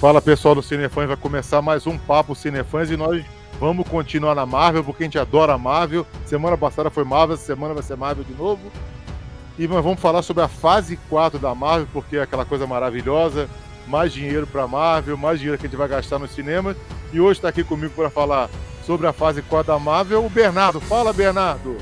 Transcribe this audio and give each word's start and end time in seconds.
Fala 0.00 0.20
pessoal 0.20 0.54
do 0.54 0.62
Cinefãs, 0.62 1.08
vai 1.08 1.16
começar 1.16 1.62
mais 1.62 1.86
um 1.86 1.96
papo 1.96 2.34
Cinefãs 2.34 2.90
e 2.90 2.98
nós 2.98 3.24
vamos 3.58 3.88
continuar 3.88 4.34
na 4.34 4.44
Marvel 4.44 4.84
porque 4.84 5.04
a 5.04 5.06
gente 5.06 5.18
adora 5.18 5.54
a 5.54 5.58
Marvel. 5.58 6.06
Semana 6.26 6.54
passada 6.54 6.90
foi 6.90 7.02
Marvel, 7.02 7.34
essa 7.34 7.46
semana 7.46 7.72
vai 7.72 7.82
ser 7.82 7.96
Marvel 7.96 8.22
de 8.22 8.34
novo. 8.34 8.60
E 9.58 9.66
nós 9.66 9.82
vamos 9.82 9.98
falar 9.98 10.20
sobre 10.20 10.42
a 10.42 10.48
fase 10.48 10.98
4 11.08 11.38
da 11.38 11.54
Marvel, 11.54 11.88
porque 11.94 12.18
é 12.18 12.22
aquela 12.22 12.44
coisa 12.44 12.66
maravilhosa, 12.66 13.48
mais 13.86 14.12
dinheiro 14.12 14.46
para 14.46 14.66
Marvel, 14.66 15.16
mais 15.16 15.38
dinheiro 15.38 15.58
que 15.58 15.66
a 15.66 15.68
gente 15.70 15.78
vai 15.78 15.88
gastar 15.88 16.18
no 16.18 16.28
cinema. 16.28 16.76
E 17.10 17.18
hoje 17.18 17.38
está 17.38 17.48
aqui 17.48 17.64
comigo 17.64 17.94
para 17.96 18.10
falar 18.10 18.50
sobre 18.84 19.06
a 19.06 19.14
fase 19.14 19.40
4 19.40 19.72
da 19.72 19.78
Marvel, 19.78 20.26
o 20.26 20.28
Bernardo. 20.28 20.78
Fala, 20.78 21.10
Bernardo! 21.10 21.78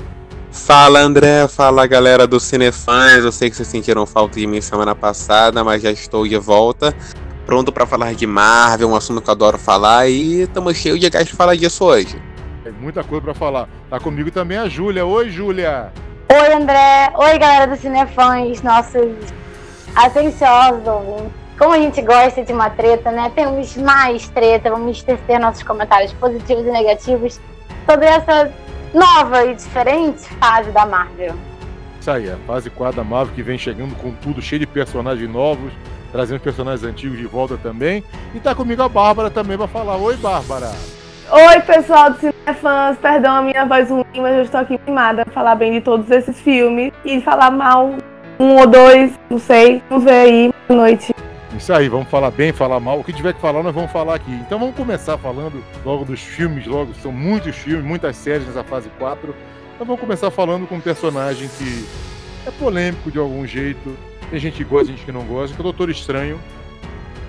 Fala 0.53 1.01
André, 1.01 1.49
fala 1.49 1.85
galera 1.85 2.25
do 2.25 2.39
Cinefãs. 2.39 3.25
Eu 3.25 3.31
sei 3.33 3.49
que 3.49 3.57
vocês 3.57 3.67
sentiram 3.67 4.05
falta 4.05 4.39
de 4.39 4.47
mim 4.47 4.61
semana 4.61 4.95
passada, 4.95 5.65
mas 5.65 5.81
já 5.81 5.91
estou 5.91 6.25
de 6.25 6.37
volta 6.37 6.95
pronto 7.45 7.71
para 7.71 7.85
falar 7.85 8.13
de 8.13 8.25
Marvel, 8.25 8.89
um 8.89 8.95
assunto 8.95 9.21
que 9.21 9.29
eu 9.29 9.33
adoro 9.33 9.57
falar, 9.57 10.09
e 10.09 10.41
estamos 10.41 10.75
cheios 10.75 10.99
de 10.99 11.09
gás 11.09 11.27
para 11.27 11.37
falar 11.37 11.55
disso 11.55 11.85
hoje. 11.85 12.21
Tem 12.63 12.73
muita 12.73 13.03
coisa 13.03 13.23
para 13.23 13.33
falar. 13.33 13.69
Tá 13.89 13.99
comigo 13.99 14.31
também 14.31 14.57
a 14.57 14.67
Júlia. 14.67 15.05
Oi, 15.05 15.29
Júlia! 15.29 15.91
Oi, 16.31 16.53
André! 16.53 17.13
Oi, 17.15 17.37
galera 17.37 17.67
do 17.67 17.79
Cinefãs, 17.79 18.61
nossos 18.63 19.11
atenciosos 19.95 20.85
ouvintes. 20.87 21.31
Como 21.57 21.71
a 21.71 21.77
gente 21.77 22.01
gosta 22.01 22.43
de 22.43 22.51
uma 22.51 22.69
treta, 22.69 23.11
né? 23.11 23.31
Temos 23.33 23.77
mais 23.77 24.27
treta, 24.27 24.69
vamos 24.69 25.01
tecer 25.01 25.39
nossos 25.39 25.63
comentários 25.63 26.11
positivos 26.13 26.65
e 26.65 26.71
negativos 26.71 27.39
sobre 27.89 28.07
essa 28.07 28.51
nova 28.93 29.45
e 29.45 29.55
diferente 29.55 30.23
fase 30.39 30.71
da 30.71 30.85
Marvel. 30.85 31.33
Isso 32.01 32.11
aí, 32.11 32.29
a 32.29 32.35
fase 32.45 32.69
4 32.69 32.97
da 32.97 33.03
Marvel 33.03 33.33
que 33.33 33.41
vem 33.41 33.57
chegando 33.57 33.95
com 33.95 34.11
tudo, 34.11 34.41
cheio 34.41 34.59
de 34.59 34.67
personagens 34.67 35.29
novos, 35.31 35.71
trazendo 36.15 36.39
personagens 36.39 36.81
antigos 36.85 37.17
de 37.17 37.25
volta 37.25 37.57
também. 37.57 38.01
E 38.33 38.39
tá 38.39 38.55
comigo 38.55 38.81
a 38.81 38.87
Bárbara 38.87 39.29
também 39.29 39.57
para 39.57 39.67
falar. 39.67 39.97
Oi, 39.97 40.15
Bárbara! 40.15 40.71
Oi, 41.29 41.59
pessoal 41.61 42.11
do 42.11 42.19
Cinefãs, 42.19 42.97
perdão 42.99 43.35
a 43.35 43.41
minha 43.41 43.65
voz 43.65 43.89
ruim, 43.89 44.05
mas 44.15 44.35
eu 44.37 44.43
estou 44.43 44.61
aqui 44.61 44.79
animada 44.87 45.23
a 45.23 45.31
falar 45.31 45.55
bem 45.55 45.73
de 45.73 45.81
todos 45.81 46.09
esses 46.09 46.39
filmes 46.39 46.93
e 47.03 47.19
falar 47.19 47.51
mal 47.51 47.95
um 48.39 48.55
ou 48.55 48.65
dois, 48.65 49.11
não 49.29 49.37
sei. 49.37 49.83
Vamos 49.89 50.05
ver 50.05 50.11
aí. 50.11 50.53
Boa 50.69 50.81
noite. 50.83 51.13
Isso 51.57 51.73
aí, 51.73 51.89
vamos 51.89 52.07
falar 52.07 52.31
bem, 52.31 52.53
falar 52.53 52.79
mal. 52.79 52.99
O 52.99 53.03
que 53.03 53.11
tiver 53.11 53.33
que 53.33 53.41
falar, 53.41 53.61
nós 53.61 53.75
vamos 53.75 53.91
falar 53.91 54.15
aqui. 54.15 54.31
Então 54.31 54.57
vamos 54.57 54.75
começar 54.75 55.17
falando 55.17 55.61
logo 55.83 56.05
dos 56.05 56.21
filmes, 56.21 56.65
logo, 56.65 56.93
são 56.93 57.11
muitos 57.11 57.57
filmes, 57.57 57.83
muitas 57.83 58.15
séries 58.15 58.47
nessa 58.47 58.63
fase 58.63 58.89
4. 58.97 59.35
Então 59.75 59.85
vamos 59.85 59.99
começar 59.99 60.31
falando 60.31 60.65
com 60.65 60.75
um 60.75 60.81
personagem 60.81 61.49
que 61.57 61.85
é 62.47 62.51
polêmico 62.51 63.11
de 63.11 63.19
algum 63.19 63.45
jeito, 63.45 63.97
tem 64.29 64.39
gente 64.39 64.57
que 64.57 64.63
gosta, 64.63 64.87
gente 64.87 65.05
que 65.05 65.11
não 65.11 65.23
gosta, 65.23 65.55
que 65.55 65.59
é 65.59 65.61
o 65.61 65.63
Doutor 65.63 65.89
Estranho. 65.89 66.39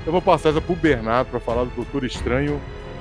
Eu 0.05 0.13
vou 0.13 0.23
passar 0.23 0.51
essa 0.51 0.61
pro 0.61 0.77
Bernardo 0.77 1.29
para 1.31 1.41
falar 1.41 1.65
do 1.65 1.71
Doutor 1.71 2.05
Estranho. 2.05 2.61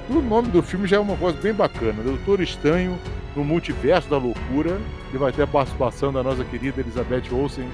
O 0.09 0.21
nome 0.21 0.49
do 0.49 0.61
filme 0.61 0.87
já 0.87 0.97
é 0.97 0.99
uma 0.99 1.15
coisa 1.15 1.37
bem 1.39 1.53
bacana. 1.53 2.03
Doutor 2.03 2.41
Estranho 2.41 2.97
no 3.35 3.43
Multiverso 3.43 4.09
da 4.09 4.17
Loucura. 4.17 4.79
E 5.13 5.17
vai 5.17 5.31
ter 5.31 5.43
a 5.43 5.47
participação 5.47 6.11
da 6.11 6.23
nossa 6.23 6.43
querida 6.43 6.81
Elizabeth 6.81 7.23
Olsen 7.31 7.67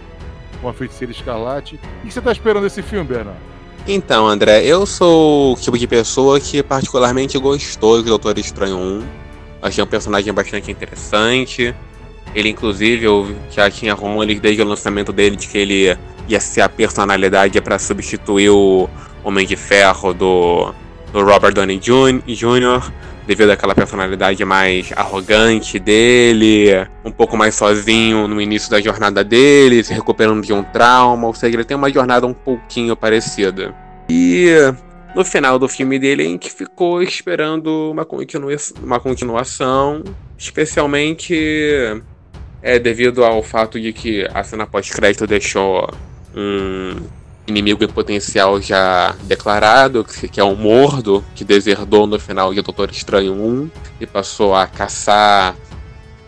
com 0.62 0.70
a 0.70 0.74
feiticeira 0.74 1.12
escarlate. 1.12 1.76
O 1.76 2.08
que 2.08 2.14
você 2.14 2.20
está 2.20 2.32
esperando 2.32 2.64
desse 2.64 2.82
filme, 2.82 3.06
Bernardo? 3.06 3.40
Então, 3.88 4.28
André, 4.28 4.64
eu 4.64 4.86
sou 4.86 5.54
o 5.54 5.56
tipo 5.56 5.78
de 5.78 5.88
pessoa 5.88 6.40
que 6.40 6.62
particularmente 6.62 7.38
gostou 7.40 7.98
do 7.98 8.04
Doutor 8.04 8.38
Estranho 8.38 8.78
1. 8.78 9.04
Achei 9.62 9.84
um 9.84 9.88
personagem 9.88 10.32
bastante 10.32 10.70
interessante. 10.70 11.74
Ele, 12.36 12.50
inclusive, 12.50 13.06
eu 13.06 13.36
já 13.50 13.70
tinha 13.70 13.94
rumores 13.94 14.40
desde 14.40 14.62
o 14.62 14.66
lançamento 14.66 15.12
dele 15.12 15.36
de 15.36 15.48
que 15.48 15.58
ele 15.58 15.98
ia 16.34 16.40
ser 16.40 16.62
a 16.62 16.70
personalidade 16.70 17.60
para 17.62 17.78
substituir 17.78 18.50
o 18.50 18.90
Homem 19.24 19.46
de 19.46 19.56
Ferro 19.56 20.14
do, 20.14 20.74
do 21.12 21.24
Robert 21.24 21.54
Downey 21.54 21.78
Jr., 21.78 22.92
devido 23.28 23.52
àquela 23.52 23.76
personalidade 23.76 24.44
mais 24.44 24.92
arrogante 24.96 25.78
dele, 25.78 26.88
um 27.06 27.12
pouco 27.12 27.38
mais 27.38 27.56
sozinho 27.56 28.28
no 28.28 28.42
início 28.42 28.70
da 28.70 28.82
jornada 28.82 29.24
dele, 29.24 29.84
se 29.84 29.94
recuperando 29.94 30.42
de 30.42 30.52
um 30.52 30.64
trauma, 30.64 31.28
ou 31.28 31.34
seja, 31.34 31.56
ele 31.56 31.64
tem 31.64 31.78
uma 31.78 31.92
jornada 31.92 32.26
um 32.26 32.34
pouquinho 32.34 32.96
parecida. 32.96 33.74
E 34.10 34.50
no 35.16 35.24
final 35.24 35.60
do 35.60 35.68
filme 35.68 36.00
dele, 36.00 36.24
a 36.24 36.26
gente 36.26 36.50
ficou 36.50 37.02
esperando 37.02 37.92
uma, 37.92 38.06
continua 38.06 38.56
uma 38.82 39.00
continuação, 39.00 40.04
especialmente 40.38 42.02
é 42.62 42.78
devido 42.78 43.24
ao 43.24 43.42
fato 43.42 43.80
de 43.80 43.92
que 43.92 44.28
a 44.34 44.44
cena 44.44 44.68
pós-crédito 44.68 45.26
deixou 45.26 45.90
um 46.36 46.96
inimigo 47.48 47.88
potencial 47.88 48.62
já 48.62 49.16
declarado, 49.24 50.04
que 50.04 50.40
é 50.40 50.44
o 50.44 50.56
Mordo, 50.56 51.24
que 51.36 51.44
deserdou 51.44 52.08
no 52.08 52.20
final 52.20 52.54
de 52.54 52.62
Doutor 52.62 52.90
Estranho 52.92 53.34
1 53.34 53.70
e 54.00 54.06
passou 54.06 54.56
a 54.56 54.68
caçar 54.68 55.56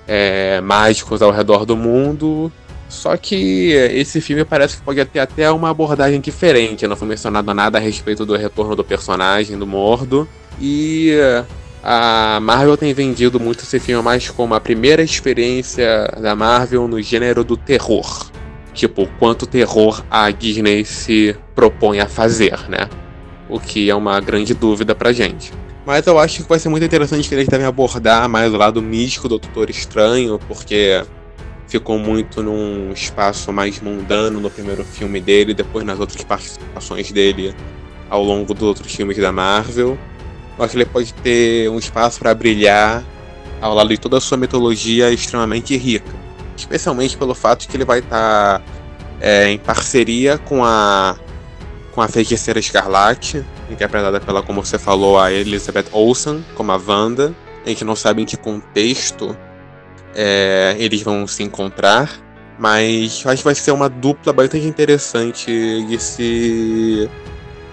é, 0.08 0.60
mágicos 0.62 1.22
ao 1.22 1.32
redor 1.32 1.66
do 1.66 1.76
mundo. 1.76 2.52
Só 2.90 3.18
que 3.18 3.72
esse 3.72 4.22
filme 4.22 4.46
parece 4.46 4.78
que 4.78 4.84
pode 4.84 5.04
ter 5.06 5.20
até 5.20 5.50
uma 5.50 5.70
abordagem 5.70 6.22
diferente. 6.22 6.86
Não 6.86 6.96
foi 6.96 7.08
mencionado 7.08 7.52
nada 7.54 7.80
a 7.80 7.82
respeito 7.82 8.24
do 8.26 8.36
retorno 8.36 8.76
do 8.76 8.84
personagem, 8.84 9.58
do 9.58 9.66
Mordo. 9.66 10.28
E 10.62 11.12
a 11.84 12.40
Marvel 12.40 12.78
tem 12.78 12.94
vendido 12.94 13.40
muito 13.40 13.64
esse 13.64 13.80
filme 13.80 14.04
mais 14.04 14.30
como 14.30 14.54
a 14.54 14.60
primeira 14.60 15.02
experiência 15.02 16.08
da 16.22 16.36
Marvel 16.36 16.88
no 16.88 17.02
gênero 17.02 17.44
do 17.44 17.58
terror. 17.58 18.33
Tipo, 18.74 19.08
quanto 19.20 19.46
terror 19.46 20.04
a 20.10 20.32
Disney 20.32 20.84
se 20.84 21.36
propõe 21.54 22.00
a 22.00 22.08
fazer, 22.08 22.58
né? 22.70 22.90
O 23.48 23.60
que 23.60 23.90
é 23.90 23.96
uma 23.96 24.20
grande 24.20 24.54
dúvida 24.54 24.96
pra 24.96 25.14
gente. 25.14 25.52
Mas 25.86 26.08
eu 26.08 26.18
acho 26.18 26.44
que 26.44 26.50
vai 26.50 26.58
ser 26.58 26.70
muito 26.70 26.84
interessante 26.84 27.28
que 27.28 27.36
eles 27.36 27.48
devem 27.48 27.68
abordar 27.68 28.28
mais 28.28 28.54
o 28.54 28.58
lado 28.58 28.82
místico 28.82 29.28
do 29.28 29.38
Doutor 29.38 29.70
Estranho, 29.70 30.40
porque 30.48 31.04
ficou 31.68 32.00
muito 32.00 32.42
num 32.42 32.92
espaço 32.94 33.52
mais 33.52 33.80
mundano 33.82 34.40
no 34.40 34.50
primeiro 34.50 34.84
filme 34.84 35.20
dele, 35.20 35.54
depois 35.54 35.86
nas 35.86 36.00
outras 36.00 36.24
participações 36.24 37.12
dele 37.12 37.54
ao 38.10 38.24
longo 38.24 38.54
dos 38.54 38.64
outros 38.64 38.94
filmes 38.94 39.18
da 39.18 39.32
Marvel. 39.32 39.98
Eu 40.58 40.64
acho 40.64 40.72
que 40.72 40.78
ele 40.78 40.86
pode 40.86 41.14
ter 41.16 41.70
um 41.70 41.78
espaço 41.78 42.20
para 42.20 42.34
brilhar 42.34 43.04
ao 43.60 43.74
lado 43.74 43.90
de 43.90 43.98
toda 43.98 44.18
a 44.18 44.22
sua 44.22 44.38
mitologia 44.38 45.12
extremamente 45.12 45.76
rica 45.76 46.23
especialmente 46.56 47.18
pelo 47.18 47.34
fato 47.34 47.68
que 47.68 47.76
ele 47.76 47.86
vai 47.86 48.00
estar 48.00 48.60
tá, 48.60 48.66
é, 49.20 49.50
em 49.50 49.58
parceria 49.58 50.38
com 50.38 50.64
a 50.64 51.16
com 51.94 52.02
a 52.02 52.08
feiticeira 52.08 52.60
Escarlate, 52.60 53.46
interpretada 53.70 54.20
pela, 54.20 54.42
como 54.42 54.66
você 54.66 54.80
falou, 54.80 55.20
a 55.20 55.32
Elizabeth 55.32 55.86
Olsen, 55.92 56.44
como 56.56 56.72
a 56.72 56.76
Wanda. 56.76 57.34
A 57.64 57.70
gente 57.70 57.86
não 57.86 57.96
sabe 57.96 58.24
em 58.24 58.26
que 58.26 58.36
contexto 58.36 59.38
é, 60.16 60.76
eles 60.80 61.04
vão 61.04 61.28
se 61.28 61.44
encontrar, 61.44 62.10
mas 62.58 63.24
acho 63.26 63.38
que 63.38 63.44
vai 63.44 63.54
ser 63.54 63.72
uma 63.72 63.90
dupla 63.90 64.34
bastante 64.34 64.66
interessante 64.66 65.86
de 65.88 66.00
se, 66.00 67.10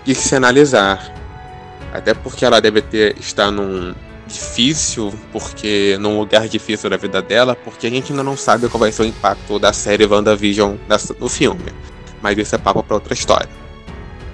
de 0.04 0.14
se 0.14 0.36
analisar. 0.36 1.14
Até 1.92 2.12
porque 2.12 2.44
ela 2.44 2.60
deve 2.60 2.82
ter 2.82 3.18
estar 3.18 3.50
num 3.50 3.94
difícil, 4.30 5.12
porque 5.32 5.96
num 6.00 6.18
lugar 6.18 6.48
difícil 6.48 6.88
da 6.88 6.96
vida 6.96 7.20
dela, 7.20 7.54
porque 7.56 7.86
a 7.86 7.90
gente 7.90 8.12
ainda 8.12 8.22
não 8.22 8.36
sabe 8.36 8.68
qual 8.68 8.80
vai 8.80 8.92
ser 8.92 9.02
o 9.02 9.04
impacto 9.04 9.58
da 9.58 9.72
série 9.72 10.06
WandaVision 10.06 10.76
no 11.18 11.28
filme. 11.28 11.72
Mas 12.22 12.38
isso 12.38 12.54
é 12.54 12.58
papo 12.58 12.82
para 12.82 12.94
outra 12.94 13.14
história. 13.14 13.48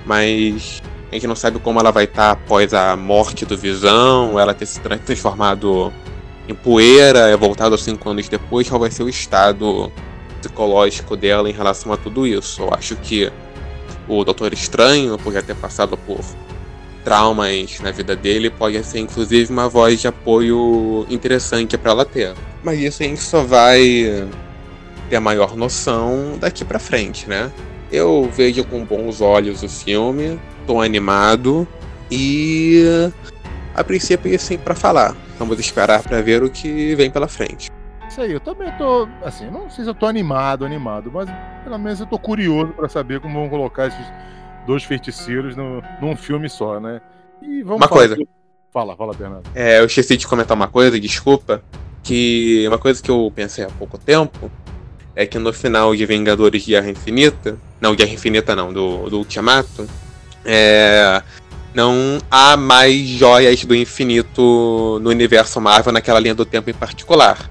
Mas 0.04 0.82
a 1.10 1.14
gente 1.14 1.26
não 1.26 1.36
sabe 1.36 1.58
como 1.58 1.80
ela 1.80 1.90
vai 1.90 2.04
estar 2.04 2.22
tá 2.22 2.30
após 2.32 2.74
a 2.74 2.96
morte 2.96 3.44
do 3.44 3.56
Visão, 3.56 4.38
ela 4.38 4.54
ter 4.54 4.66
se 4.66 4.80
transformado 4.80 5.92
em 6.48 6.54
poeira, 6.54 7.28
é 7.28 7.36
voltado 7.36 7.76
cinco 7.76 8.10
anos 8.10 8.28
depois, 8.28 8.68
qual 8.68 8.80
vai 8.80 8.90
ser 8.90 9.02
o 9.02 9.08
estado 9.08 9.90
psicológico 10.40 11.16
dela 11.16 11.48
em 11.50 11.52
relação 11.52 11.92
a 11.92 11.96
tudo 11.96 12.26
isso. 12.26 12.62
Eu 12.62 12.74
acho 12.74 12.96
que 12.96 13.32
o 14.08 14.24
Doutor 14.24 14.52
Estranho, 14.52 15.18
por 15.18 15.32
já 15.32 15.42
ter 15.42 15.56
passado 15.56 15.96
por 15.96 16.20
traumas 17.06 17.78
na 17.78 17.92
vida 17.92 18.16
dele, 18.16 18.50
pode 18.50 18.82
ser 18.82 18.98
inclusive 18.98 19.52
uma 19.52 19.68
voz 19.68 20.00
de 20.00 20.08
apoio 20.08 21.06
interessante 21.08 21.78
para 21.78 21.92
ela 21.92 22.04
ter. 22.04 22.34
Mas 22.64 22.80
isso 22.80 23.00
a 23.00 23.06
gente 23.06 23.20
só 23.20 23.44
vai 23.44 24.28
ter 25.08 25.14
a 25.14 25.20
maior 25.20 25.56
noção 25.56 26.36
daqui 26.40 26.64
para 26.64 26.80
frente, 26.80 27.28
né? 27.28 27.52
Eu 27.92 28.28
vejo 28.34 28.64
com 28.64 28.84
bons 28.84 29.20
olhos 29.20 29.62
o 29.62 29.68
filme, 29.68 30.36
tô 30.66 30.80
animado 30.80 31.64
e 32.10 32.82
a 33.72 33.84
princípio 33.84 34.34
assim 34.34 34.58
para 34.58 34.74
falar. 34.74 35.14
Vamos 35.38 35.60
esperar 35.60 36.02
para 36.02 36.20
ver 36.20 36.42
o 36.42 36.50
que 36.50 36.96
vem 36.96 37.08
pela 37.08 37.28
frente. 37.28 37.70
Isso 38.08 38.20
aí, 38.20 38.32
eu 38.32 38.40
também 38.40 38.72
tô, 38.78 39.06
assim, 39.22 39.48
não 39.48 39.70
sei 39.70 39.84
se 39.84 39.90
eu 39.90 39.94
tô 39.94 40.06
animado, 40.06 40.64
animado, 40.64 41.08
mas 41.14 41.28
pelo 41.62 41.78
menos 41.78 42.00
eu 42.00 42.06
tô 42.06 42.18
curioso 42.18 42.72
para 42.72 42.88
saber 42.88 43.20
como 43.20 43.34
vão 43.34 43.48
colocar 43.48 43.86
esses 43.86 44.06
dois 44.66 44.84
feiticeiros 44.84 45.56
no, 45.56 45.82
num 46.00 46.16
filme 46.16 46.48
só, 46.48 46.80
né? 46.80 47.00
E 47.42 47.62
vamos 47.62 47.80
uma 47.80 47.88
coisa. 47.88 48.16
De... 48.16 48.26
Fala, 48.72 48.96
fala, 48.96 49.14
Bernardo. 49.14 49.48
É, 49.54 49.80
eu 49.80 49.86
esqueci 49.86 50.16
de 50.16 50.26
comentar 50.26 50.56
uma 50.56 50.68
coisa, 50.68 50.98
desculpa. 50.98 51.62
Que 52.02 52.64
uma 52.68 52.78
coisa 52.78 53.02
que 53.02 53.10
eu 53.10 53.32
pensei 53.34 53.64
há 53.64 53.68
pouco 53.68 53.98
tempo 53.98 54.50
é 55.14 55.26
que 55.26 55.38
no 55.38 55.52
final 55.52 55.96
de 55.96 56.04
Vingadores 56.06 56.64
Guerra 56.64 56.90
Infinita, 56.90 57.58
não, 57.80 57.96
Guerra 57.96 58.12
Infinita 58.12 58.54
não, 58.54 58.72
do, 58.72 59.08
do 59.08 59.18
Ultimato, 59.18 59.88
é, 60.44 61.22
não 61.74 62.18
há 62.30 62.56
mais 62.56 63.06
joias 63.06 63.64
do 63.64 63.74
infinito 63.74 64.98
no 65.02 65.10
universo 65.10 65.60
Marvel 65.60 65.92
naquela 65.92 66.20
linha 66.20 66.34
do 66.34 66.44
tempo 66.44 66.70
em 66.70 66.74
particular. 66.74 67.50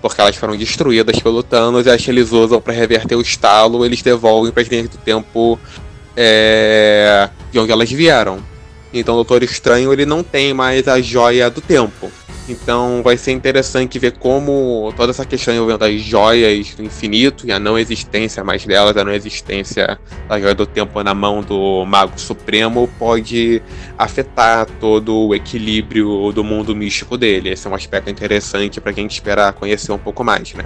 Porque 0.00 0.20
elas 0.20 0.34
foram 0.34 0.56
destruídas 0.56 1.20
pelo 1.20 1.42
Thanos 1.42 1.86
e 1.86 1.90
as 1.90 2.04
que 2.04 2.10
eles 2.10 2.32
usam 2.32 2.60
para 2.60 2.72
reverter 2.72 3.14
o 3.14 3.20
estalo, 3.20 3.84
eles 3.84 4.02
devolvem 4.02 4.50
para 4.50 4.62
as 4.62 4.68
linhas 4.68 4.88
do 4.88 4.98
tempo 4.98 5.58
é, 6.16 7.28
de 7.50 7.58
onde 7.58 7.72
elas 7.72 7.90
vieram. 7.90 8.38
Então 8.92 9.14
o 9.14 9.18
Doutor 9.18 9.42
Estranho 9.42 9.92
ele 9.92 10.04
não 10.04 10.22
tem 10.22 10.52
mais 10.52 10.86
a 10.86 11.00
joia 11.00 11.48
do 11.48 11.60
tempo. 11.60 12.10
Então 12.48 13.02
vai 13.04 13.16
ser 13.16 13.30
interessante 13.32 13.98
ver 13.98 14.12
como 14.18 14.92
toda 14.96 15.10
essa 15.10 15.24
questão 15.24 15.54
envolvendo 15.54 15.84
as 15.84 16.00
joias 16.00 16.74
do 16.74 16.82
infinito 16.82 17.46
e 17.46 17.52
a 17.52 17.58
não 17.58 17.78
existência 17.78 18.42
mais 18.42 18.66
delas, 18.66 18.96
a 18.96 19.04
não 19.04 19.12
existência 19.12 19.98
da 20.28 20.40
joia 20.40 20.54
do 20.54 20.66
tempo 20.66 21.00
na 21.02 21.14
mão 21.14 21.40
do 21.40 21.84
Mago 21.86 22.18
Supremo 22.18 22.90
pode 22.98 23.62
afetar 23.96 24.66
todo 24.80 25.28
o 25.28 25.34
equilíbrio 25.34 26.32
do 26.32 26.42
mundo 26.42 26.74
místico 26.74 27.16
dele. 27.16 27.50
Esse 27.50 27.68
é 27.68 27.70
um 27.70 27.74
aspecto 27.74 28.10
interessante 28.10 28.80
para 28.80 28.92
quem 28.92 29.06
esperar 29.06 29.52
conhecer 29.52 29.92
um 29.92 29.98
pouco 29.98 30.24
mais, 30.24 30.52
né? 30.54 30.64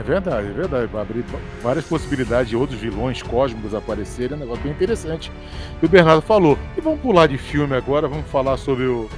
É 0.00 0.02
verdade, 0.02 0.46
é 0.46 0.52
verdade. 0.52 0.86
Vai 0.86 1.02
abrir 1.02 1.24
várias 1.62 1.84
possibilidades 1.84 2.48
de 2.48 2.56
outros 2.56 2.80
vilões 2.80 3.22
cósmicos 3.22 3.74
aparecerem. 3.74 4.32
É 4.32 4.36
um 4.36 4.40
negócio 4.40 4.62
bem 4.62 4.72
interessante 4.72 5.30
que 5.78 5.84
o 5.84 5.88
Bernardo 5.88 6.22
falou. 6.22 6.58
E 6.74 6.80
vamos 6.80 7.00
pular 7.00 7.26
de 7.26 7.36
filme 7.36 7.76
agora, 7.76 8.08
vamos 8.08 8.26
falar 8.30 8.56
sobre 8.56 8.84
o, 8.84 9.10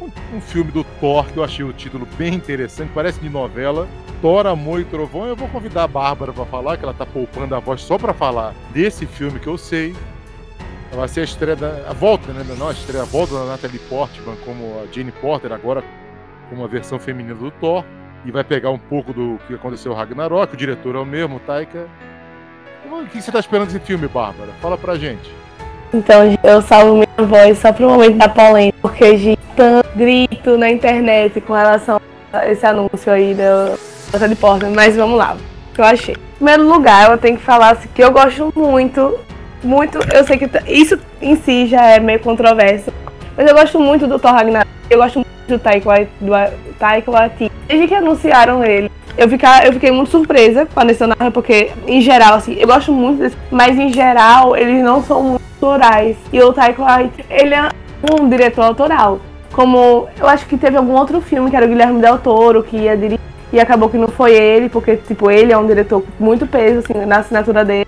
um, 0.00 0.36
um 0.36 0.40
filme 0.40 0.72
do 0.72 0.82
Thor 0.98 1.26
que 1.26 1.36
eu 1.36 1.44
achei 1.44 1.62
o 1.62 1.74
título 1.74 2.08
bem 2.16 2.32
interessante, 2.32 2.90
parece 2.94 3.20
de 3.20 3.28
novela. 3.28 3.86
Thor, 4.22 4.46
Amor 4.46 4.80
e 4.80 4.84
Trovão. 4.84 5.26
Eu 5.26 5.36
vou 5.36 5.46
convidar 5.48 5.84
a 5.84 5.88
Bárbara 5.88 6.32
para 6.32 6.46
falar, 6.46 6.78
que 6.78 6.84
ela 6.84 6.94
tá 6.94 7.04
poupando 7.04 7.54
a 7.54 7.58
voz 7.58 7.82
só 7.82 7.98
para 7.98 8.14
falar 8.14 8.54
desse 8.72 9.04
filme 9.04 9.38
que 9.38 9.46
eu 9.46 9.58
sei. 9.58 9.94
Vai 10.92 11.06
ser 11.06 11.20
a 11.20 11.24
estreia 11.24 11.54
da. 11.54 11.68
A 11.86 11.92
volta, 11.92 12.32
né? 12.32 12.44
Não, 12.58 12.68
a 12.68 12.72
estreia, 12.72 13.02
a 13.02 13.06
volta 13.06 13.34
da 13.34 13.44
Natalie 13.44 13.78
Portman 13.78 14.36
como 14.44 14.80
a 14.80 14.92
Jane 14.92 15.12
Porter, 15.12 15.52
agora 15.52 15.84
com 16.48 16.56
uma 16.56 16.66
versão 16.66 16.98
feminina 16.98 17.34
do 17.34 17.50
Thor 17.50 17.84
e 18.24 18.30
vai 18.30 18.44
pegar 18.44 18.70
um 18.70 18.78
pouco 18.78 19.12
do 19.12 19.38
que 19.46 19.54
aconteceu 19.54 19.92
no 19.92 19.98
Ragnarok, 19.98 20.54
o 20.54 20.56
diretor 20.56 20.94
é 20.94 20.98
o 20.98 21.06
mesmo, 21.06 21.36
o 21.36 21.40
Taika. 21.40 21.86
O 22.90 23.06
que 23.06 23.22
você 23.22 23.30
está 23.30 23.38
esperando 23.38 23.68
desse 23.68 23.80
filme, 23.80 24.08
Bárbara? 24.08 24.50
Fala 24.60 24.76
pra 24.76 24.96
gente. 24.96 25.32
Então, 25.92 26.36
eu 26.42 26.60
salvo 26.60 26.94
minha 26.94 27.28
voz 27.28 27.58
só 27.58 27.72
pro 27.72 27.88
momento 27.88 28.18
da 28.18 28.28
polêmica, 28.28 28.78
porque 28.82 29.16
de 29.16 29.38
tanto 29.56 29.88
grito 29.96 30.56
na 30.58 30.70
internet 30.70 31.40
com 31.40 31.52
relação 31.52 32.00
a 32.32 32.48
esse 32.48 32.64
anúncio 32.64 33.12
aí 33.12 33.34
da 33.34 33.76
Porta 34.10 34.28
de 34.28 34.36
Porta, 34.36 34.70
mas 34.70 34.96
vamos 34.96 35.18
lá, 35.18 35.36
o 35.36 35.74
que 35.74 35.80
eu 35.80 35.84
achei. 35.84 36.14
Em 36.14 36.36
primeiro 36.36 36.68
lugar, 36.68 37.10
eu 37.10 37.18
tenho 37.18 37.36
que 37.36 37.42
falar 37.42 37.70
assim, 37.70 37.88
que 37.94 38.02
eu 38.02 38.12
gosto 38.12 38.52
muito, 38.54 39.18
muito, 39.64 39.98
eu 40.14 40.24
sei 40.24 40.38
que 40.38 40.48
isso 40.66 40.98
em 41.20 41.36
si 41.36 41.66
já 41.66 41.84
é 41.86 41.98
meio 41.98 42.20
controverso, 42.20 42.92
mas 43.36 43.48
eu 43.48 43.54
gosto 43.54 43.80
muito 43.80 44.06
do 44.06 44.18
Thor 44.18 44.32
Ragnarok, 44.32 44.70
eu 44.88 44.98
gosto 44.98 45.16
muito 45.16 45.28
do 45.48 45.58
Taika 46.78 47.10
Waititi. 47.10 47.49
Desde 47.70 47.86
que 47.86 47.94
anunciaram 47.94 48.64
ele, 48.64 48.90
eu, 49.16 49.28
ficar, 49.28 49.64
eu 49.64 49.72
fiquei 49.72 49.92
muito 49.92 50.10
surpresa 50.10 50.66
com 50.66 50.80
a 50.80 50.84
Nessanara, 50.84 51.30
porque, 51.30 51.70
em 51.86 52.00
geral, 52.00 52.34
assim, 52.34 52.56
eu 52.58 52.66
gosto 52.66 52.92
muito 52.92 53.20
desse, 53.20 53.36
mas 53.48 53.78
em 53.78 53.92
geral, 53.92 54.56
eles 54.56 54.82
não 54.82 55.00
são 55.04 55.22
muito 55.22 55.42
autorais. 55.62 56.16
E 56.32 56.42
o 56.42 56.52
Taika 56.52 56.82
Waititi, 56.82 57.24
ele 57.30 57.54
é 57.54 57.68
um 58.10 58.28
diretor 58.28 58.64
autoral. 58.64 59.20
Como, 59.52 60.08
eu 60.18 60.26
acho 60.26 60.46
que 60.46 60.58
teve 60.58 60.76
algum 60.76 60.94
outro 60.94 61.20
filme, 61.20 61.48
que 61.48 61.54
era 61.54 61.64
o 61.64 61.68
Guilherme 61.68 62.00
Del 62.00 62.18
Toro, 62.18 62.64
que 62.64 62.76
ia 62.76 62.96
dirigir, 62.96 63.20
e 63.52 63.60
acabou 63.60 63.88
que 63.88 63.96
não 63.96 64.08
foi 64.08 64.34
ele, 64.34 64.68
porque, 64.68 64.96
tipo, 64.96 65.30
ele 65.30 65.52
é 65.52 65.56
um 65.56 65.66
diretor 65.68 66.02
com 66.02 66.24
muito 66.24 66.48
peso, 66.48 66.80
assim, 66.80 67.06
na 67.06 67.18
assinatura 67.18 67.64
dele. 67.64 67.86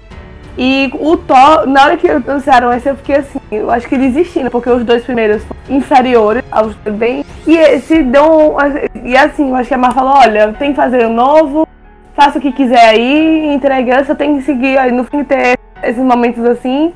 E 0.56 0.92
o 1.00 1.16
Thor, 1.16 1.66
na 1.66 1.84
hora 1.84 1.96
que 1.96 2.08
anunciaram 2.08 2.72
esse, 2.72 2.88
eu 2.88 2.96
fiquei 2.96 3.16
assim, 3.16 3.40
eu 3.50 3.70
acho 3.70 3.88
que 3.88 3.96
desistindo, 3.96 4.50
porque 4.50 4.68
os 4.68 4.84
dois 4.84 5.02
primeiros 5.04 5.42
são 5.42 5.56
inferiores 5.68 6.44
aos 6.50 6.74
bem. 6.74 7.24
E 7.46 7.56
esse 7.56 8.02
deu 8.02 8.56
E 9.02 9.16
assim, 9.16 9.48
eu 9.48 9.56
acho 9.56 9.68
que 9.68 9.74
a 9.74 9.78
Mar 9.78 9.94
falou, 9.94 10.14
olha, 10.14 10.52
tem 10.52 10.70
que 10.70 10.76
fazer 10.76 11.06
um 11.06 11.14
novo, 11.14 11.66
faça 12.14 12.38
o 12.38 12.40
que 12.40 12.52
quiser 12.52 12.90
aí, 12.90 13.54
entrega, 13.54 14.04
você 14.04 14.14
tem 14.14 14.36
que 14.36 14.42
seguir 14.42 14.76
aí 14.78 14.92
no 14.92 15.04
fim 15.04 15.24
ter 15.24 15.58
esses 15.82 16.02
momentos 16.02 16.44
assim 16.44 16.92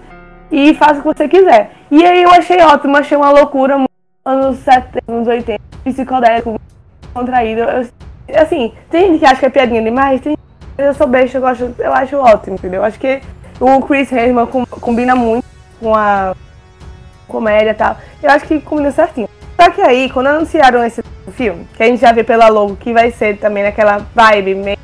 e 0.50 0.74
faça 0.74 1.00
o 1.00 1.02
que 1.02 1.18
você 1.18 1.28
quiser. 1.28 1.70
E 1.90 2.04
aí 2.04 2.22
eu 2.22 2.30
achei 2.30 2.60
ótimo, 2.60 2.96
achei 2.96 3.16
uma 3.16 3.30
loucura, 3.30 3.84
anos 4.24 4.58
70, 4.58 5.00
anos 5.08 5.28
80, 5.28 5.60
psicodélico, 5.82 6.60
contraído. 7.14 7.62
Eu, 7.62 7.88
assim, 8.36 8.72
tem 8.90 9.12
gente 9.12 9.20
que 9.20 9.24
acha 9.24 9.40
que 9.40 9.46
é 9.46 9.50
piadinha 9.50 9.82
demais, 9.82 10.20
tem 10.20 10.36
eu 10.78 10.92
sou 10.92 11.06
besta, 11.06 11.38
eu, 11.38 11.40
gosto, 11.40 11.74
eu 11.78 11.92
acho 11.92 12.16
ótimo, 12.16 12.56
entendeu? 12.56 12.80
Eu 12.80 12.84
acho 12.84 12.98
que 12.98 13.20
o 13.60 13.82
Chris 13.82 14.12
Hemsworth 14.12 14.68
combina 14.80 15.14
muito 15.14 15.44
com 15.80 15.94
a 15.94 16.34
comédia 17.26 17.70
e 17.70 17.74
tal. 17.74 17.96
Eu 18.22 18.30
acho 18.30 18.46
que 18.46 18.60
combina 18.60 18.90
certinho. 18.90 19.28
Só 19.60 19.70
que 19.70 19.80
aí, 19.80 20.10
quando 20.10 20.26
anunciaram 20.28 20.84
esse 20.84 21.02
filme, 21.32 21.66
que 21.76 21.82
a 21.82 21.86
gente 21.86 22.00
já 22.00 22.12
vê 22.12 22.22
pela 22.22 22.48
logo 22.48 22.76
que 22.76 22.92
vai 22.92 23.10
ser 23.10 23.38
também 23.38 23.62
naquela 23.62 24.06
vibe 24.14 24.54
meio 24.54 24.78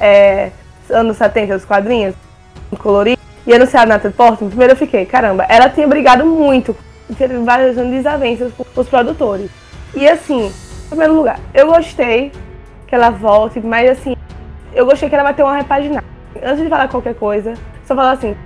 é, 0.00 0.50
anos 0.90 1.16
70 1.16 1.54
dos 1.54 1.64
quadrinhos, 1.64 2.14
colorido, 2.78 3.20
e 3.46 3.52
anunciaram 3.52 3.88
na 3.88 3.98
Portman, 3.98 4.48
primeiro 4.48 4.72
eu 4.72 4.76
fiquei, 4.76 5.04
caramba, 5.04 5.44
ela 5.48 5.68
tinha 5.68 5.86
brigado 5.86 6.24
muito, 6.24 6.76
teve 7.18 7.36
várias 7.38 7.76
desavenças 7.76 8.52
com 8.52 8.80
os 8.80 8.88
produtores. 8.88 9.50
E 9.94 10.08
assim, 10.08 10.46
em 10.46 10.88
primeiro 10.88 11.14
lugar, 11.14 11.40
eu 11.52 11.66
gostei 11.66 12.32
que 12.86 12.94
ela 12.94 13.10
volte, 13.10 13.60
mas 13.60 13.90
assim, 13.90 14.16
eu 14.72 14.86
gostei 14.86 15.08
que 15.08 15.14
ela 15.14 15.24
vai 15.24 15.34
ter 15.34 15.42
uma 15.42 15.56
repaginada. 15.56 16.06
Antes 16.42 16.62
de 16.62 16.68
falar 16.68 16.88
qualquer 16.88 17.14
coisa, 17.14 17.54
só 17.92 17.96
falar 17.96 18.12
assim, 18.12 18.36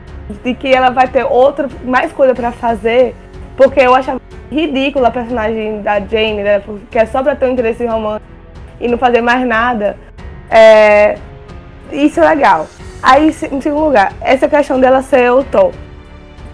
de 0.42 0.54
que 0.54 0.72
ela 0.72 0.90
vai 0.90 1.08
ter 1.08 1.24
outra, 1.24 1.68
mais 1.84 2.12
coisa 2.12 2.34
para 2.34 2.52
fazer, 2.52 3.14
porque 3.56 3.80
eu 3.80 3.94
achava 3.94 4.20
ridícula 4.50 5.08
a 5.08 5.10
personagem 5.10 5.82
da 5.82 6.00
Jane, 6.00 6.42
né? 6.42 6.58
Porque 6.60 6.98
é 6.98 7.06
só 7.06 7.22
pra 7.22 7.34
ter 7.34 7.46
um 7.46 7.52
interesse 7.52 7.86
romântico 7.86 8.30
e 8.80 8.88
não 8.88 8.98
fazer 8.98 9.20
mais 9.20 9.46
nada. 9.46 9.96
É, 10.50 11.16
isso 11.90 12.20
é 12.20 12.28
legal. 12.28 12.66
Aí, 13.02 13.28
em 13.28 13.60
segundo 13.60 13.84
lugar, 13.86 14.12
essa 14.20 14.48
questão 14.48 14.80
dela 14.80 15.02
ser 15.02 15.30
o 15.30 15.44
Thor. 15.44 15.72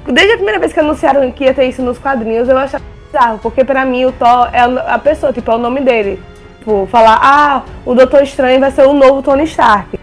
Desde 0.07 0.33
a 0.33 0.37
primeira 0.37 0.59
vez 0.59 0.73
que 0.73 0.81
anunciaram 0.81 1.31
que 1.31 1.45
ia 1.45 1.55
ter 1.55 1.65
isso 1.67 1.83
nos 1.83 1.99
quadrinhos, 1.99 2.49
eu 2.49 2.59
achava 2.59 2.85
bizarro, 3.07 3.39
porque 3.39 3.65
pra 3.65 3.85
mim 3.85 4.05
o 4.05 4.13
Thor 4.13 4.51
é 4.53 4.61
a 4.61 4.99
pessoa, 4.99 5.33
tipo, 5.33 5.51
é 5.51 5.55
o 5.55 5.59
nome 5.59 5.81
dele. 5.81 6.21
Tipo, 6.59 6.87
falar, 6.91 7.19
ah, 7.23 7.63
o 7.85 7.95
Doutor 7.95 8.23
Estranho 8.23 8.61
vai 8.61 8.71
ser 8.71 8.87
o 8.87 8.93
novo 8.93 9.23
Tony 9.23 9.45
Stark. 9.45 9.99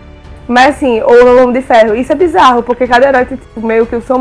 Mas 0.49 0.77
assim, 0.77 0.99
ou 1.01 1.13
o 1.13 1.43
Homem 1.43 1.53
de 1.53 1.61
Ferro. 1.61 1.95
Isso 1.95 2.11
é 2.11 2.15
bizarro, 2.15 2.63
porque 2.63 2.87
cada 2.87 3.07
herói 3.07 3.23
tem 3.23 3.37
tipo, 3.37 3.61
meio 3.61 3.85
que 3.85 3.95
o 3.95 4.01
seu. 4.01 4.17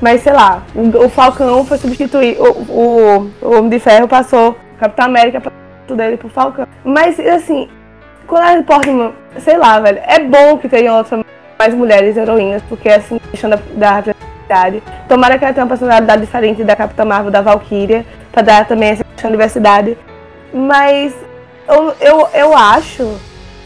Mas 0.00 0.20
sei 0.22 0.32
lá, 0.32 0.64
o, 0.74 1.08
Falcão 1.08 1.64
foi 1.64 1.78
substituir. 1.78 2.36
O, 2.40 2.50
o, 2.50 3.30
o, 3.40 3.56
Homem 3.56 3.68
de 3.68 3.78
Ferro 3.78 4.08
passou 4.08 4.58
Capitão 4.80 5.04
América 5.04 5.40
pra 5.40 5.52
dele 5.94 6.16
pro 6.16 6.28
Falcão. 6.28 6.66
Mas 6.84 7.20
assim, 7.20 7.68
quando 8.26 8.42
a 8.42 8.62
Portman, 8.64 9.12
sei 9.38 9.56
lá, 9.56 9.78
velho, 9.78 10.00
é 10.04 10.18
bom 10.18 10.58
que 10.58 10.68
tenha 10.68 10.92
outras 10.92 11.24
mais 11.56 11.72
mulheres 11.72 12.16
heroínas, 12.16 12.60
porque 12.68 12.88
assim, 12.88 13.20
da, 13.48 13.58
da 13.76 13.94
representatividade. 13.94 14.82
Tomara 15.08 15.38
que 15.38 15.44
ela 15.44 15.54
tenha 15.54 15.64
uma 15.64 15.68
personalidade 15.68 16.22
diferente 16.22 16.64
da 16.64 16.74
Capitã 16.74 17.04
Marvel, 17.04 17.30
da 17.30 17.42
Valkyria, 17.42 18.04
pra 18.32 18.42
dar 18.42 18.66
também 18.66 18.90
essa 18.90 19.04
questão 19.04 19.30
de 19.30 19.36
diversidade. 19.36 19.96
Mas 20.52 21.14
eu, 21.68 21.94
eu, 22.00 22.28
eu 22.34 22.56
acho 22.56 23.16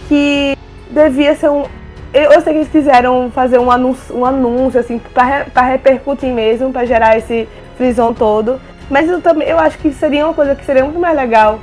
que 0.06 0.54
devia 0.90 1.35
ser 1.35 1.50
um. 1.50 1.64
Eu, 2.12 2.40
sei 2.40 2.52
que 2.55 2.59
eles 2.61 2.69
quiseram 2.69 3.31
fazer 3.31 3.59
um 3.59 3.71
anúncio, 3.71 4.16
um 4.16 4.25
anúncio 4.25 4.81
assim, 4.81 4.99
para 5.12 5.62
repercutir 5.62 6.33
mesmo, 6.33 6.73
para 6.73 6.87
gerar 6.87 7.19
esse 7.19 7.47
frisão 7.76 8.14
todo. 8.14 8.61
Mas 8.88 9.09
eu 9.09 9.21
também 9.21 9.49
eu 9.49 9.59
acho 9.59 9.76
que 9.78 9.90
seria 9.93 10.25
uma 10.25 10.33
coisa 10.33 10.55
que 10.55 10.64
seria 10.64 10.85
muito 10.85 10.99
mais 10.99 11.16
legal 11.16 11.59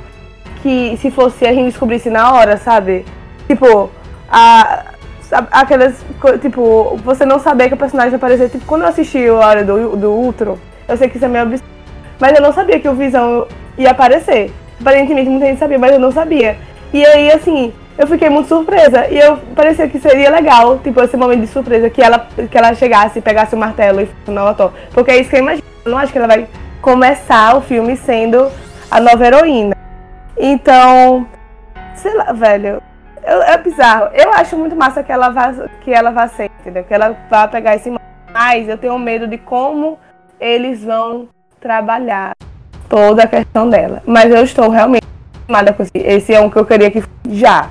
que 0.62 0.96
se 0.98 1.10
fosse 1.10 1.46
a 1.46 1.52
gente 1.52 1.66
descobrisse 1.66 2.08
na 2.08 2.32
hora, 2.32 2.56
sabe? 2.56 3.04
Tipo, 3.46 3.90
a, 4.30 4.84
aquelas. 5.50 6.04
Tipo, 6.40 6.98
você 7.04 7.26
não 7.26 7.38
saber 7.38 7.68
que 7.68 7.74
o 7.74 7.76
personagem 7.76 8.12
ia 8.12 8.16
aparecer. 8.16 8.48
Tipo, 8.48 8.64
quando 8.64 8.82
eu 8.82 8.88
assisti 8.88 9.26
a 9.26 9.34
hora 9.34 9.64
do, 9.64 9.96
do 9.96 10.10
Ultron, 10.10 10.56
eu 10.88 10.96
sei 10.96 11.08
que 11.08 11.16
isso 11.16 11.24
é 11.24 11.28
meio 11.28 11.44
absurdo. 11.44 11.68
Mas 12.18 12.34
eu 12.34 12.42
não 12.42 12.52
sabia 12.52 12.80
que 12.80 12.88
o 12.88 12.94
Visão 12.94 13.46
ia 13.76 13.90
aparecer. 13.90 14.52
Aparentemente 14.80 15.28
muita 15.28 15.46
gente 15.46 15.58
sabia, 15.58 15.78
mas 15.78 15.92
eu 15.92 15.98
não 15.98 16.10
sabia. 16.10 16.56
E 16.92 17.04
aí, 17.04 17.30
assim, 17.30 17.72
eu 17.96 18.06
fiquei 18.06 18.28
muito 18.28 18.48
surpresa. 18.48 19.08
E 19.08 19.18
eu 19.18 19.36
parecia 19.54 19.88
que 19.88 19.98
seria 19.98 20.30
legal, 20.30 20.78
tipo, 20.78 21.00
esse 21.02 21.16
momento 21.16 21.40
de 21.40 21.46
surpresa, 21.46 21.88
que 21.90 22.02
ela, 22.02 22.26
que 22.50 22.56
ela 22.56 22.74
chegasse, 22.74 23.20
pegasse 23.20 23.54
o 23.54 23.58
martelo 23.58 24.00
e 24.00 24.06
fosse 24.06 24.30
nova 24.30 24.54
Thor. 24.54 24.72
Porque 24.92 25.10
é 25.10 25.20
isso 25.20 25.30
que 25.30 25.36
eu 25.36 25.40
imagino. 25.40 25.66
Eu 25.84 25.90
não 25.90 25.98
acho 25.98 26.12
que 26.12 26.18
ela 26.18 26.28
vai 26.28 26.48
começar 26.80 27.56
o 27.56 27.60
filme 27.60 27.96
sendo 27.96 28.50
a 28.90 29.00
nova 29.00 29.26
heroína. 29.26 29.76
Então, 30.36 31.26
sei 31.94 32.14
lá, 32.14 32.32
velho. 32.32 32.82
É 33.24 33.56
bizarro. 33.56 34.10
Eu 34.12 34.30
acho 34.32 34.56
muito 34.56 34.76
massa 34.76 35.02
que 35.02 35.10
ela 35.10 35.30
vá, 35.30 35.54
que 35.80 35.90
ela 35.90 36.10
vá 36.10 36.28
ser, 36.28 36.50
entendeu? 36.60 36.84
Que 36.84 36.92
ela 36.92 37.16
vá 37.30 37.48
pegar 37.48 37.74
esse 37.74 37.90
mas 38.34 38.68
eu 38.68 38.76
tenho 38.76 38.98
medo 38.98 39.28
de 39.28 39.38
como 39.38 39.96
eles 40.40 40.82
vão 40.82 41.28
trabalhar 41.60 42.32
toda 42.88 43.22
a 43.22 43.28
questão 43.28 43.70
dela. 43.70 44.02
Mas 44.04 44.30
eu 44.30 44.42
estou 44.42 44.68
realmente 44.68 45.06
animada 45.44 45.72
com 45.72 45.84
esse. 45.84 45.92
Esse 45.94 46.34
é 46.34 46.40
um 46.40 46.50
que 46.50 46.56
eu 46.56 46.66
queria 46.66 46.90
que 46.90 47.02
já. 47.28 47.70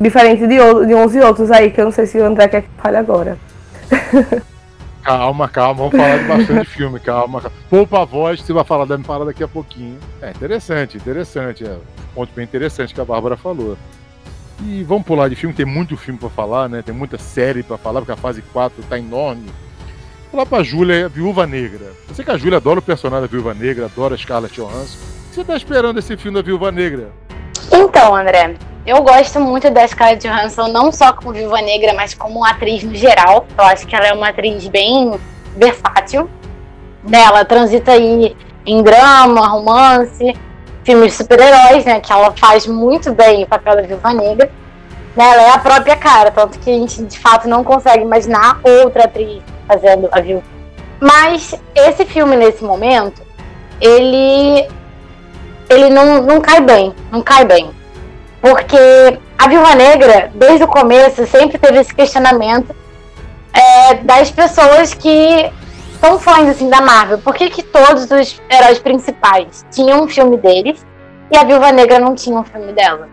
Diferente 0.00 0.46
de, 0.46 0.56
de 0.86 0.94
11 0.94 1.20
outros 1.20 1.50
aí, 1.50 1.70
que 1.70 1.80
eu 1.80 1.86
não 1.86 1.92
sei 1.92 2.06
se 2.06 2.18
o 2.18 2.24
André 2.24 2.48
quer 2.48 2.62
que 2.62 2.68
fale 2.78 2.96
agora. 2.96 3.38
Calma, 5.02 5.48
calma, 5.48 5.88
vamos 5.88 5.96
falar 5.96 6.16
de 6.18 6.24
bastante 6.28 6.70
filme, 6.70 7.00
calma, 7.00 7.40
calma. 7.40 7.56
Poupa 7.68 8.02
a 8.02 8.04
voz, 8.04 8.40
você 8.40 8.52
vai 8.52 8.62
falar 8.62 8.84
da 8.84 8.96
me 8.96 9.02
fala 9.02 9.24
daqui 9.24 9.42
a 9.42 9.48
pouquinho. 9.48 9.98
É 10.20 10.30
interessante, 10.30 10.96
interessante. 10.96 11.64
É 11.64 11.72
um 11.72 12.14
ponto 12.14 12.32
bem 12.32 12.44
interessante 12.44 12.94
que 12.94 13.00
a 13.00 13.04
Bárbara 13.04 13.36
falou. 13.36 13.76
E 14.60 14.84
vamos 14.84 15.04
pular 15.04 15.28
de 15.28 15.34
filme, 15.34 15.52
tem 15.52 15.66
muito 15.66 15.96
filme 15.96 16.20
pra 16.20 16.30
falar, 16.30 16.68
né? 16.68 16.82
Tem 16.82 16.94
muita 16.94 17.18
série 17.18 17.64
pra 17.64 17.76
falar, 17.76 18.00
porque 18.00 18.12
a 18.12 18.16
fase 18.16 18.42
4 18.52 18.80
tá 18.88 18.96
enorme. 18.96 19.46
Vou 20.30 20.38
lá 20.40 20.46
pra 20.46 20.62
Júlia, 20.62 21.08
Viúva 21.08 21.48
Negra. 21.48 21.86
Eu 22.08 22.14
sei 22.14 22.24
que 22.24 22.30
a 22.30 22.38
Júlia 22.38 22.58
adora 22.58 22.78
o 22.78 22.82
personagem 22.82 23.22
da 23.22 23.30
Viúva 23.30 23.54
Negra, 23.54 23.86
adora 23.86 24.14
a 24.14 24.18
Scarlett 24.18 24.54
Johansson. 24.54 24.98
O 24.98 25.28
que 25.30 25.34
você 25.34 25.44
tá 25.44 25.56
esperando 25.56 25.98
esse 25.98 26.16
filme 26.16 26.38
da 26.38 26.42
Viúva 26.42 26.70
Negra? 26.70 27.10
Então, 27.72 28.14
André, 28.14 28.54
eu 28.84 29.00
gosto 29.02 29.38
muito 29.38 29.70
da 29.70 29.86
Scarlett 29.86 30.26
Johansson, 30.26 30.68
não 30.68 30.90
só 30.90 31.12
como 31.12 31.32
Viúva 31.32 31.60
Negra, 31.60 31.92
mas 31.94 32.14
como 32.14 32.44
atriz 32.44 32.82
no 32.82 32.94
geral. 32.94 33.46
Eu 33.56 33.64
acho 33.64 33.86
que 33.86 33.94
ela 33.94 34.06
é 34.06 34.12
uma 34.12 34.30
atriz 34.30 34.66
bem 34.66 35.12
versátil. 35.56 36.28
Ela 37.10 37.44
transita 37.44 37.92
aí 37.92 38.36
em 38.66 38.82
drama, 38.82 39.46
romance, 39.46 40.34
filmes 40.84 41.12
de 41.12 41.18
super-heróis, 41.18 41.84
né? 41.84 42.00
Que 42.00 42.12
ela 42.12 42.32
faz 42.32 42.66
muito 42.66 43.12
bem 43.12 43.44
o 43.44 43.46
papel 43.46 43.76
da 43.76 43.82
Viúva 43.82 44.12
Negra. 44.12 44.50
Né, 45.14 45.24
ela 45.24 45.42
é 45.42 45.50
a 45.50 45.58
própria 45.58 45.94
cara, 45.94 46.30
tanto 46.30 46.58
que 46.58 46.70
a 46.70 46.74
gente 46.74 47.04
de 47.04 47.18
fato 47.18 47.46
não 47.46 47.62
consegue 47.62 48.02
imaginar 48.02 48.60
outra 48.64 49.04
atriz 49.04 49.42
fazendo 49.68 50.08
a 50.10 50.20
Viúva. 50.20 50.44
Mas 50.98 51.54
esse 51.74 52.04
filme, 52.06 52.34
nesse 52.34 52.64
momento, 52.64 53.20
ele 53.80 54.66
ele 55.68 55.90
não, 55.90 56.22
não 56.22 56.40
cai 56.40 56.60
bem, 56.60 56.94
não 57.10 57.22
cai 57.22 57.44
bem. 57.44 57.70
Porque 58.42 58.76
a 59.38 59.48
Viúva 59.48 59.74
Negra, 59.76 60.32
desde 60.34 60.64
o 60.64 60.68
começo, 60.68 61.24
sempre 61.28 61.58
teve 61.58 61.78
esse 61.78 61.94
questionamento 61.94 62.74
é, 63.54 63.94
das 63.94 64.32
pessoas 64.32 64.92
que 64.92 65.50
são 66.00 66.18
fãs 66.18 66.48
assim, 66.48 66.68
da 66.68 66.80
Marvel. 66.80 67.18
Por 67.18 67.34
que, 67.34 67.48
que 67.48 67.62
todos 67.62 68.10
os 68.10 68.42
heróis 68.50 68.80
principais 68.80 69.64
tinham 69.70 70.02
um 70.02 70.08
filme 70.08 70.36
deles 70.36 70.84
e 71.30 71.36
a 71.36 71.44
Viúva 71.44 71.70
Negra 71.70 72.00
não 72.00 72.16
tinha 72.16 72.36
um 72.36 72.42
filme 72.42 72.72
dela? 72.72 73.08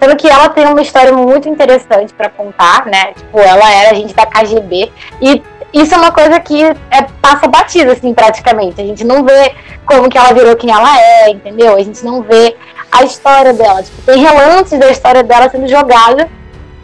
Sendo 0.00 0.16
que 0.16 0.26
ela 0.26 0.48
tem 0.48 0.66
uma 0.66 0.80
história 0.80 1.12
muito 1.12 1.48
interessante 1.50 2.14
para 2.14 2.30
contar, 2.30 2.86
né? 2.86 3.12
Tipo, 3.12 3.38
ela 3.38 3.70
era 3.70 3.90
agente 3.90 4.14
da 4.14 4.24
KGB 4.24 4.90
e 5.20 5.42
isso 5.72 5.94
é 5.94 5.98
uma 5.98 6.12
coisa 6.12 6.40
que 6.40 6.62
é, 6.64 7.02
passa 7.20 7.46
batida, 7.46 7.92
assim, 7.92 8.12
praticamente. 8.12 8.80
A 8.80 8.84
gente 8.84 9.04
não 9.04 9.22
vê 9.22 9.54
como 9.84 10.08
que 10.08 10.18
ela 10.18 10.32
virou 10.32 10.56
quem 10.56 10.70
ela 10.70 10.98
é, 10.98 11.30
entendeu? 11.30 11.76
A 11.76 11.82
gente 11.82 12.04
não 12.04 12.22
vê 12.22 12.56
a 12.92 13.02
história 13.04 13.54
dela. 13.54 13.82
Tipo, 13.82 14.02
tem 14.02 14.22
relances 14.22 14.78
da 14.78 14.90
história 14.90 15.22
dela 15.22 15.48
sendo 15.48 15.66
jogada 15.66 16.28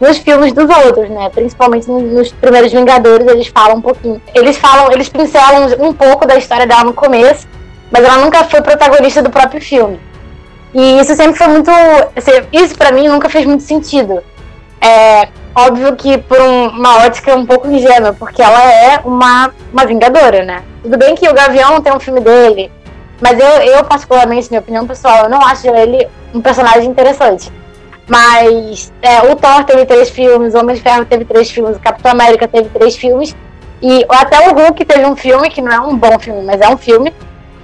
nos 0.01 0.17
filmes 0.17 0.51
dos 0.53 0.67
outros, 0.69 1.09
né? 1.09 1.29
Principalmente 1.29 1.89
nos 1.89 2.31
primeiros 2.31 2.71
Vingadores, 2.71 3.27
eles 3.27 3.47
falam 3.47 3.77
um 3.77 3.81
pouquinho. 3.81 4.19
Eles 4.33 4.57
falam, 4.57 4.91
eles 4.91 5.07
pincelam 5.07 5.67
um 5.79 5.93
pouco 5.93 6.25
da 6.25 6.37
história 6.37 6.65
dela 6.65 6.83
no 6.85 6.93
começo, 6.93 7.47
mas 7.91 8.03
ela 8.03 8.17
nunca 8.17 8.43
foi 8.45 8.61
protagonista 8.61 9.21
do 9.21 9.29
próprio 9.29 9.61
filme. 9.61 9.99
E 10.73 10.99
isso 10.99 11.15
sempre 11.15 11.37
foi 11.37 11.47
muito. 11.47 11.71
Isso 12.51 12.77
para 12.77 12.91
mim 12.91 13.07
nunca 13.07 13.29
fez 13.29 13.45
muito 13.45 13.63
sentido. 13.63 14.23
É, 14.81 15.27
óbvio 15.55 15.95
que 15.95 16.17
por 16.17 16.39
um, 16.39 16.67
uma 16.69 17.05
ótica 17.05 17.35
um 17.35 17.45
pouco 17.45 17.67
ingênua, 17.67 18.13
porque 18.13 18.41
ela 18.41 18.63
é 18.71 18.99
uma, 19.03 19.51
uma 19.73 19.85
vingadora, 19.85 20.43
né? 20.43 20.63
Tudo 20.81 20.97
bem 20.97 21.15
que 21.15 21.27
o 21.27 21.33
Gavião 21.33 21.81
tem 21.81 21.93
um 21.93 21.99
filme 21.99 22.21
dele, 22.21 22.71
mas 23.21 23.39
eu, 23.39 23.73
eu 23.73 23.83
particularmente, 23.83 24.49
minha 24.49 24.61
opinião 24.61 24.87
pessoal, 24.87 25.23
eu 25.23 25.29
não 25.29 25.41
acho 25.41 25.67
ele 25.67 26.07
um 26.33 26.41
personagem 26.41 26.89
interessante. 26.89 27.51
Mas 28.07 28.91
é, 29.01 29.21
o 29.31 29.35
Thor 29.35 29.63
teve 29.65 29.85
três 29.85 30.09
filmes, 30.09 30.55
o 30.55 30.59
Homem 30.59 30.75
de 30.75 30.81
Ferro 30.81 31.05
teve 31.05 31.25
três 31.25 31.51
filmes, 31.51 31.77
o 31.77 31.79
Capitão 31.79 32.11
América 32.11 32.47
teve 32.47 32.69
três 32.69 32.95
filmes, 32.95 33.35
e 33.81 34.05
até 34.09 34.49
o 34.49 34.53
Hulk 34.53 34.83
teve 34.83 35.05
um 35.05 35.15
filme, 35.15 35.49
que 35.49 35.61
não 35.61 35.71
é 35.71 35.79
um 35.79 35.95
bom 35.95 36.17
filme, 36.19 36.41
mas 36.41 36.59
é 36.59 36.67
um 36.67 36.77
filme. 36.77 37.13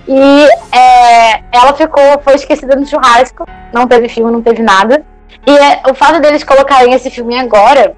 E 0.07 0.47
é, 0.71 1.43
ela 1.51 1.73
ficou, 1.73 2.21
foi 2.23 2.35
esquecida 2.35 2.75
no 2.75 2.85
churrasco, 2.85 3.45
não 3.73 3.87
teve 3.87 4.07
filme, 4.07 4.31
não 4.31 4.41
teve 4.41 4.61
nada. 4.61 5.03
E 5.45 5.51
é, 5.51 5.81
o 5.89 5.95
fato 5.95 6.21
deles 6.21 6.43
colocarem 6.43 6.93
esse 6.93 7.09
filme 7.09 7.37
agora, 7.37 7.95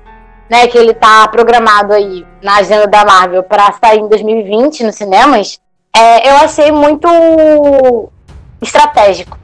né, 0.50 0.68
que 0.68 0.78
ele 0.78 0.94
tá 0.94 1.28
programado 1.28 1.94
aí 1.94 2.26
na 2.42 2.58
agenda 2.58 2.88
da 2.88 3.04
Marvel 3.04 3.44
para 3.44 3.74
sair 3.74 4.00
em 4.00 4.08
2020 4.08 4.86
nos 4.86 4.96
cinemas, 4.96 5.60
é, 5.98 6.30
eu 6.30 6.36
achei 6.38 6.72
muito 6.72 8.10
estratégico. 8.62 9.38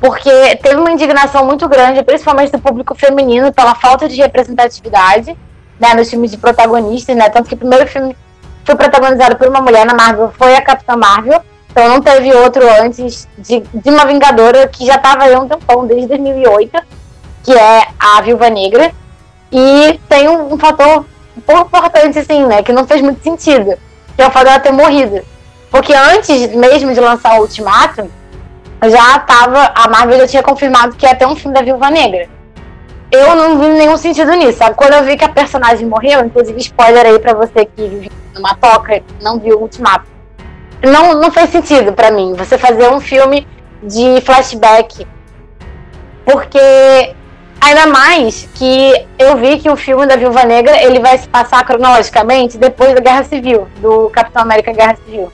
Porque 0.00 0.30
teve 0.62 0.76
uma 0.76 0.90
indignação 0.90 1.44
muito 1.44 1.68
grande, 1.68 2.02
principalmente 2.02 2.52
do 2.52 2.58
público 2.58 2.94
feminino, 2.94 3.52
pela 3.52 3.74
falta 3.74 4.08
de 4.08 4.16
representatividade 4.16 5.36
né, 5.78 5.94
nos 5.94 6.08
filmes 6.08 6.30
de 6.30 6.36
protagonistas, 6.36 7.16
né? 7.16 7.28
Tanto 7.28 7.48
que 7.48 7.54
o 7.54 7.58
primeiro 7.58 7.86
filme 7.86 8.16
foi 8.64 8.76
protagonizado 8.76 9.36
por 9.36 9.48
uma 9.48 9.60
mulher 9.60 9.84
na 9.84 9.94
Marvel 9.94 10.32
foi 10.38 10.54
a 10.54 10.62
Capitã 10.62 10.96
Marvel. 10.96 11.42
Então 11.70 11.88
não 11.88 12.00
teve 12.00 12.32
outro 12.32 12.62
antes 12.82 13.28
de, 13.36 13.60
de 13.60 13.90
uma 13.90 14.06
Vingadora 14.06 14.68
que 14.68 14.86
já 14.86 14.96
estava 14.96 15.24
aí 15.24 15.36
um 15.36 15.48
tempão, 15.48 15.86
desde 15.86 16.06
2008 16.06 16.98
que 17.48 17.52
é 17.52 17.88
a 17.98 18.20
Viúva 18.20 18.50
Negra. 18.50 18.92
E 19.50 19.98
tem 20.08 20.28
um, 20.28 20.52
um 20.52 20.58
fator 20.58 21.06
importante, 21.36 22.18
assim, 22.18 22.44
né? 22.44 22.62
Que 22.62 22.72
não 22.72 22.86
fez 22.86 23.00
muito 23.00 23.22
sentido. 23.22 23.78
Que 24.14 24.22
é 24.22 24.26
o 24.26 24.30
fato 24.30 24.44
dela 24.44 24.60
ter 24.60 24.72
morrido. 24.72 25.22
Porque 25.70 25.92
antes 25.94 26.54
mesmo 26.54 26.92
de 26.92 27.00
lançar 27.00 27.38
o 27.38 27.42
Ultimato, 27.42 28.10
já 28.82 29.18
tava. 29.20 29.72
A 29.74 29.88
Marvel 29.88 30.18
já 30.20 30.26
tinha 30.26 30.42
confirmado 30.42 30.96
que 30.96 31.06
ia 31.06 31.14
ter 31.14 31.26
um 31.26 31.36
filme 31.36 31.54
da 31.54 31.62
Viúva 31.62 31.90
Negra. 31.90 32.28
Eu 33.10 33.34
não 33.34 33.58
vi 33.58 33.68
nenhum 33.68 33.96
sentido 33.96 34.32
nisso. 34.32 34.58
Sabe? 34.58 34.76
Quando 34.76 34.94
eu 34.94 35.04
vi 35.04 35.16
que 35.16 35.24
a 35.24 35.28
personagem 35.28 35.86
morreu, 35.86 36.24
inclusive 36.24 36.58
spoiler 36.60 37.06
aí 37.06 37.18
pra 37.18 37.34
você 37.34 37.64
que 37.64 37.82
vive 37.82 38.12
numa 38.34 38.54
toca 38.54 39.02
não 39.20 39.38
viu 39.38 39.58
o 39.58 39.62
Ultimato. 39.62 40.06
Não, 40.82 41.14
não 41.14 41.30
fez 41.30 41.50
sentido 41.50 41.92
para 41.92 42.10
mim 42.10 42.34
você 42.34 42.56
fazer 42.56 42.88
um 42.90 43.00
filme 43.00 43.46
de 43.82 44.20
flashback. 44.20 45.06
Porque 46.24 47.14
Ainda 47.60 47.86
mais 47.86 48.48
que 48.54 49.06
eu 49.18 49.36
vi 49.36 49.58
que 49.58 49.68
o 49.68 49.76
filme 49.76 50.06
da 50.06 50.16
Viúva 50.16 50.44
Negra 50.44 50.80
ele 50.82 51.00
vai 51.00 51.18
se 51.18 51.28
passar 51.28 51.64
cronologicamente 51.64 52.56
depois 52.56 52.94
da 52.94 53.00
Guerra 53.00 53.24
Civil, 53.24 53.66
do 53.78 54.08
Capitão 54.10 54.42
América 54.42 54.72
Guerra 54.72 54.96
Civil. 55.04 55.32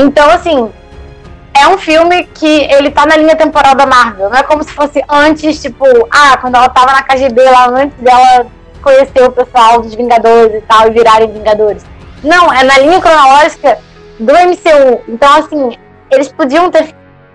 Então, 0.00 0.30
assim, 0.30 0.70
é 1.52 1.66
um 1.66 1.76
filme 1.76 2.22
que 2.32 2.46
ele 2.46 2.88
tá 2.88 3.04
na 3.04 3.16
linha 3.16 3.34
temporal 3.34 3.74
da 3.74 3.84
Marvel. 3.84 4.30
Não 4.30 4.38
é 4.38 4.44
como 4.44 4.62
se 4.62 4.70
fosse 4.70 5.02
antes, 5.08 5.60
tipo, 5.60 5.84
ah, 6.08 6.36
quando 6.36 6.54
ela 6.54 6.68
tava 6.68 6.92
na 6.92 7.02
KGB 7.02 7.42
lá, 7.42 7.68
antes 7.68 7.98
dela 7.98 8.46
conhecer 8.80 9.24
o 9.24 9.32
pessoal 9.32 9.82
dos 9.82 9.96
Vingadores 9.96 10.54
e 10.54 10.60
tal, 10.68 10.86
e 10.86 10.90
virarem 10.90 11.32
Vingadores. 11.32 11.84
Não, 12.22 12.52
é 12.52 12.62
na 12.62 12.78
linha 12.78 13.00
cronológica 13.00 13.76
do 14.20 14.32
MCU. 14.32 15.02
Então, 15.08 15.36
assim, 15.36 15.76
eles 16.12 16.28
podiam 16.28 16.70
ter 16.70 16.94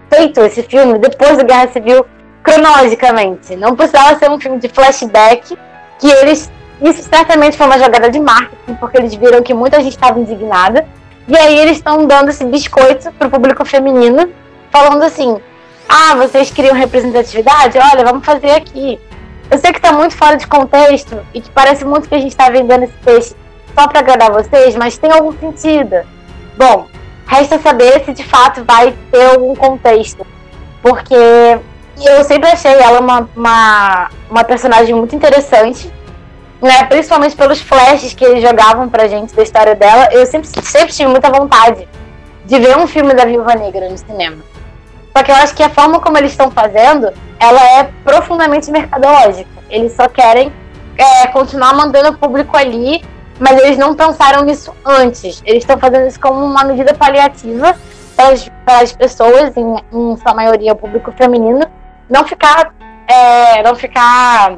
feito 0.10 0.40
esse 0.40 0.64
filme 0.64 0.98
depois 1.00 1.38
da 1.38 1.44
Guerra 1.44 1.68
Civil 1.68 2.06
cronologicamente. 2.44 3.58
Não 3.58 3.76
precisava 3.76 4.18
ser 4.18 4.32
um 4.32 4.40
filme 4.40 4.58
de 4.60 4.70
flashback, 4.70 5.58
que 6.00 6.10
eles. 6.10 6.50
Isso 6.82 7.04
certamente 7.04 7.58
foi 7.58 7.66
uma 7.66 7.78
jogada 7.78 8.10
de 8.10 8.22
marketing, 8.22 8.76
porque 8.76 8.98
eles 8.98 9.14
viram 9.16 9.44
que 9.44 9.54
muita 9.54 9.82
gente 9.82 9.96
estava 9.96 10.18
indignada. 10.18 10.86
E 11.28 11.38
aí 11.38 11.58
eles 11.58 11.78
estão 11.78 12.06
dando 12.06 12.30
esse 12.30 12.44
biscoito 12.46 13.12
pro 13.14 13.30
público 13.30 13.64
feminino, 13.64 14.30
falando 14.72 15.04
assim: 15.04 15.40
ah, 15.88 16.16
vocês 16.16 16.52
queriam 16.52 16.76
representatividade? 16.76 17.78
Olha, 17.78 18.04
vamos 18.04 18.26
fazer 18.26 18.52
aqui. 18.52 19.00
Eu 19.50 19.58
sei 19.58 19.72
que 19.72 19.78
está 19.78 19.92
muito 19.92 20.16
fora 20.16 20.36
de 20.36 20.48
contexto 20.48 21.20
e 21.34 21.40
que 21.40 21.50
parece 21.50 21.86
muito 21.86 22.10
que 22.10 22.16
a 22.16 22.20
gente 22.20 22.32
está 22.32 22.50
vendendo 22.50 22.84
esse 22.84 22.94
peixe 23.06 23.36
só 23.78 23.88
para 23.88 24.00
agradar 24.00 24.32
vocês, 24.32 24.76
mas 24.76 24.98
tem 24.98 25.12
algum 25.12 25.32
sentido. 25.38 25.98
Bom, 26.58 26.88
resta 27.28 27.60
saber 27.60 28.04
se 28.06 28.14
de 28.14 28.24
fato 28.24 28.64
vai 28.66 28.94
ter 29.12 29.26
algum 29.32 29.56
contexto. 29.56 30.26
Porque 30.82 31.16
eu 31.16 32.24
sempre 32.24 32.50
achei 32.50 32.74
ela 32.74 33.00
uma, 33.00 33.30
uma, 33.36 34.10
uma 34.30 34.44
personagem 34.44 34.96
muito 34.96 35.16
interessante, 35.16 35.92
né? 36.64 36.86
Principalmente 36.86 37.36
pelos 37.36 37.60
flashes 37.62 38.14
que 38.14 38.24
eles 38.24 38.42
jogavam 38.42 38.88
pra 38.88 39.08
gente 39.08 39.36
da 39.36 39.44
história 39.44 39.76
dela. 39.76 40.08
Eu 40.14 40.26
sempre, 40.26 40.48
sempre 40.48 40.94
tive 40.94 41.10
muita 41.10 41.30
vontade 41.30 41.88
de 42.46 42.60
ver 42.60 42.78
um 42.78 42.88
filme 42.88 43.14
da 43.14 43.26
Viúva 43.26 43.54
Negra 43.54 43.90
no 43.90 43.98
cinema. 43.98 44.38
Só 45.16 45.22
que 45.22 45.30
eu 45.30 45.36
acho 45.36 45.54
que 45.54 45.62
a 45.62 45.70
forma 45.70 46.00
como 46.00 46.18
eles 46.18 46.32
estão 46.32 46.50
fazendo, 46.50 47.12
ela 47.38 47.62
é 47.80 47.84
profundamente 48.04 48.72
mercadológica. 48.72 49.50
Eles 49.70 49.94
só 49.94 50.08
querem 50.08 50.52
é, 50.98 51.28
continuar 51.28 51.74
mandando 51.74 52.10
o 52.10 52.18
público 52.18 52.56
ali, 52.56 53.04
mas 53.40 53.60
eles 53.60 53.78
não 53.78 53.94
pensaram 53.94 54.44
nisso 54.44 54.74
antes. 54.86 55.44
Eles 55.46 55.64
estão 55.64 55.78
fazendo 55.78 56.08
isso 56.08 56.20
como 56.20 56.44
uma 56.44 56.64
medida 56.64 56.94
paliativa 56.94 57.76
para 58.16 58.80
as 58.80 58.94
pessoas, 58.94 59.56
em, 59.58 59.76
em 59.92 60.18
sua 60.18 60.34
maioria 60.34 60.72
o 60.72 60.76
público 60.78 61.12
feminino, 61.12 61.62
não 62.10 62.26
ficar, 62.26 62.74
é, 63.08 63.62
não 63.64 63.76
ficar 63.76 64.58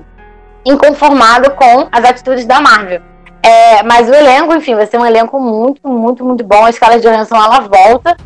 inconformado 0.65 1.51
com 1.51 1.88
as 1.91 2.03
atitudes 2.03 2.45
da 2.45 2.60
Marvel. 2.60 3.01
É, 3.43 3.84
mas 3.84 4.10
o 4.10 4.13
elenco, 4.13 4.55
enfim, 4.55 4.74
vai 4.74 4.88
ser 4.88 4.98
um 4.98 5.05
elenco 5.05 5.39
muito, 5.39 5.88
muito, 5.88 6.25
muito 6.25 6.43
bom. 6.43 6.65
A 6.65 6.69
escala 6.72 7.00
de 7.00 7.07
Johansson, 7.07 7.36
ela 7.36 7.60
volta. 7.60 8.17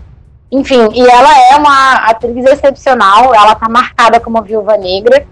Enfim, 0.50 0.90
e 0.94 1.02
ela 1.02 1.38
é 1.52 1.56
uma 1.58 1.96
atriz 2.10 2.46
excepcional. 2.46 3.36
Ela 3.36 3.54
tá 3.56 3.68
marcada 3.68 4.20
como 4.20 4.42
viúva 4.42 4.78
negra. 4.78 5.28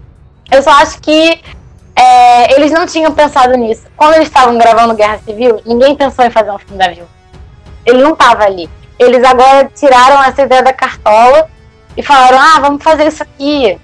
Eu 0.50 0.62
só 0.62 0.70
acho 0.72 1.00
que 1.00 1.40
é, 1.96 2.54
eles 2.54 2.70
não 2.70 2.86
tinham 2.86 3.12
pensado 3.12 3.56
nisso. 3.56 3.86
Quando 3.96 4.14
eles 4.14 4.28
estavam 4.28 4.58
gravando 4.58 4.94
Guerra 4.94 5.18
Civil, 5.24 5.60
ninguém 5.64 5.96
pensou 5.96 6.24
em 6.24 6.30
fazer 6.30 6.50
um 6.50 6.58
filme 6.58 6.78
da 6.78 6.88
Viúva. 6.88 7.08
Ele 7.84 8.02
não 8.02 8.12
estava 8.12 8.44
ali. 8.44 8.68
Eles 8.98 9.24
agora 9.24 9.70
tiraram 9.74 10.22
essa 10.22 10.42
ideia 10.42 10.62
da 10.62 10.72
cartola 10.72 11.48
e 11.96 12.02
falaram: 12.02 12.38
ah, 12.38 12.60
vamos 12.60 12.82
fazer 12.82 13.06
isso 13.06 13.22
aqui. 13.22 13.80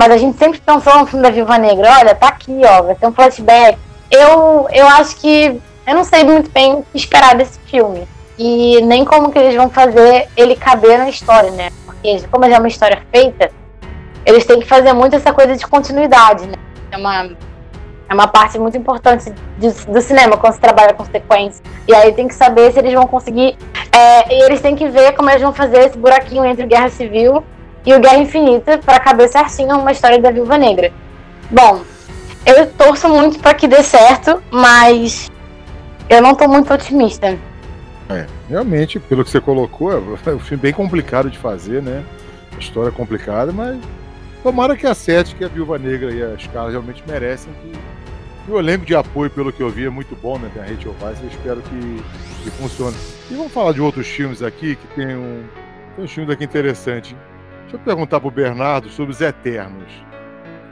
Mas 0.00 0.12
a 0.12 0.16
gente 0.16 0.38
sempre 0.38 0.58
pensou 0.58 0.98
no 0.98 1.04
filme 1.04 1.22
da 1.22 1.28
Viúva 1.28 1.58
Negra. 1.58 1.98
Olha, 1.98 2.14
tá 2.14 2.28
aqui, 2.28 2.58
ó, 2.64 2.84
vai 2.84 2.94
ter 2.94 3.06
um 3.06 3.12
flashback. 3.12 3.78
Eu, 4.10 4.66
eu 4.72 4.88
acho 4.88 5.14
que. 5.16 5.60
Eu 5.86 5.94
não 5.94 6.04
sei 6.04 6.24
muito 6.24 6.50
bem 6.50 6.72
o 6.72 6.82
que 6.82 6.96
esperar 6.96 7.36
desse 7.36 7.60
filme. 7.66 8.08
E 8.38 8.80
nem 8.80 9.04
como 9.04 9.30
que 9.30 9.38
eles 9.38 9.54
vão 9.54 9.68
fazer 9.68 10.26
ele 10.34 10.56
caber 10.56 10.96
na 10.96 11.10
história, 11.10 11.50
né? 11.50 11.68
Porque, 11.84 12.18
como 12.30 12.48
já 12.48 12.56
é 12.56 12.58
uma 12.58 12.68
história 12.68 13.02
feita, 13.12 13.50
eles 14.24 14.46
têm 14.46 14.60
que 14.60 14.66
fazer 14.66 14.94
muito 14.94 15.16
essa 15.16 15.34
coisa 15.34 15.54
de 15.54 15.66
continuidade, 15.66 16.46
né? 16.46 16.54
É 16.90 16.96
uma, 16.96 17.30
é 18.08 18.14
uma 18.14 18.26
parte 18.26 18.58
muito 18.58 18.78
importante 18.78 19.30
do, 19.58 19.92
do 19.92 20.00
cinema 20.00 20.38
quando 20.38 20.54
se 20.54 20.60
trabalha 20.60 20.94
com 20.94 21.04
sequência. 21.04 21.62
E 21.86 21.94
aí 21.94 22.14
tem 22.14 22.26
que 22.26 22.34
saber 22.34 22.72
se 22.72 22.78
eles 22.78 22.94
vão 22.94 23.06
conseguir. 23.06 23.54
É, 23.92 24.34
e 24.34 24.42
eles 24.44 24.62
têm 24.62 24.74
que 24.74 24.88
ver 24.88 25.12
como 25.12 25.28
eles 25.28 25.42
vão 25.42 25.52
fazer 25.52 25.80
esse 25.80 25.98
buraquinho 25.98 26.46
entre 26.46 26.64
Guerra 26.64 26.88
Civil 26.88 27.44
e 27.84 27.94
o 27.94 28.00
Guerra 28.00 28.18
Infinita 28.18 28.78
para 28.78 29.00
caber 29.00 29.28
certinho 29.28 29.78
uma 29.78 29.92
história 29.92 30.20
da 30.20 30.30
Viúva 30.30 30.58
Negra. 30.58 30.92
Bom, 31.50 31.82
eu 32.46 32.66
torço 32.72 33.08
muito 33.08 33.38
para 33.38 33.54
que 33.54 33.66
dê 33.66 33.82
certo, 33.82 34.42
mas 34.50 35.30
eu 36.08 36.22
não 36.22 36.34
tô 36.34 36.48
muito 36.48 36.72
otimista. 36.72 37.38
É, 38.08 38.26
realmente, 38.48 38.98
pelo 38.98 39.24
que 39.24 39.30
você 39.30 39.40
colocou, 39.40 39.92
é 39.92 39.96
um 40.30 40.40
filme 40.40 40.62
bem 40.62 40.72
complicado 40.72 41.30
de 41.30 41.38
fazer, 41.38 41.80
né? 41.80 42.04
A 42.56 42.58
história 42.58 42.88
é 42.88 42.92
complicada, 42.92 43.52
mas 43.52 43.78
tomara 44.42 44.76
que 44.76 44.86
acerte 44.86 45.34
que 45.36 45.44
a 45.44 45.48
Viúva 45.48 45.78
Negra 45.78 46.12
e 46.12 46.22
a 46.22 46.36
Scarlett 46.36 46.72
realmente 46.72 47.04
merecem 47.06 47.52
que, 47.62 47.72
que 48.44 48.50
o 48.50 48.58
elenco 48.58 48.84
de 48.84 48.96
apoio, 48.96 49.30
pelo 49.30 49.52
que 49.52 49.62
eu 49.62 49.70
vi, 49.70 49.86
é 49.86 49.90
muito 49.90 50.16
bom, 50.16 50.38
né? 50.38 50.50
Tem 50.52 50.62
a 50.62 50.66
Rachel 50.66 50.94
Weisz, 51.00 51.20
eu 51.22 51.28
espero 51.28 51.62
que, 51.62 52.02
que 52.42 52.50
funcione. 52.50 52.96
E 53.30 53.34
vamos 53.34 53.52
falar 53.52 53.72
de 53.72 53.80
outros 53.80 54.08
filmes 54.08 54.42
aqui, 54.42 54.74
que 54.74 54.86
tem 54.88 55.14
um, 55.14 55.44
tem 55.94 56.04
um 56.04 56.08
filme 56.08 56.32
aqui 56.32 56.42
interessante. 56.42 57.14
Deixa 57.70 57.82
eu 57.82 57.84
perguntar 57.84 58.18
pro 58.18 58.32
Bernardo 58.32 58.88
sobre 58.88 59.12
os 59.12 59.20
Eternos. 59.20 59.92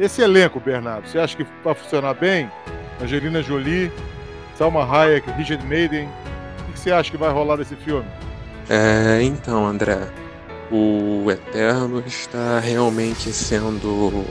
Esse 0.01 0.21
elenco, 0.21 0.59
Bernardo, 0.59 1.07
você 1.07 1.21
acha 1.21 1.37
que 1.37 1.47
vai 1.63 1.73
funcionar 1.73 2.13
bem? 2.15 2.51
Angelina 3.01 3.41
Jolie, 3.41 3.93
Salma 4.57 4.83
Hayek, 4.85 5.31
Richard 5.31 5.65
Maiden. 5.65 6.09
O 6.69 6.73
que 6.73 6.81
você 6.81 6.91
acha 6.91 7.09
que 7.09 7.17
vai 7.17 7.31
rolar 7.31 7.55
desse 7.55 7.77
filme? 7.77 8.05
É, 8.69 9.23
então, 9.23 9.65
André, 9.65 10.09
o 10.73 11.31
Eterno 11.31 12.03
está 12.05 12.59
realmente 12.59 13.33
sendo 13.33 14.25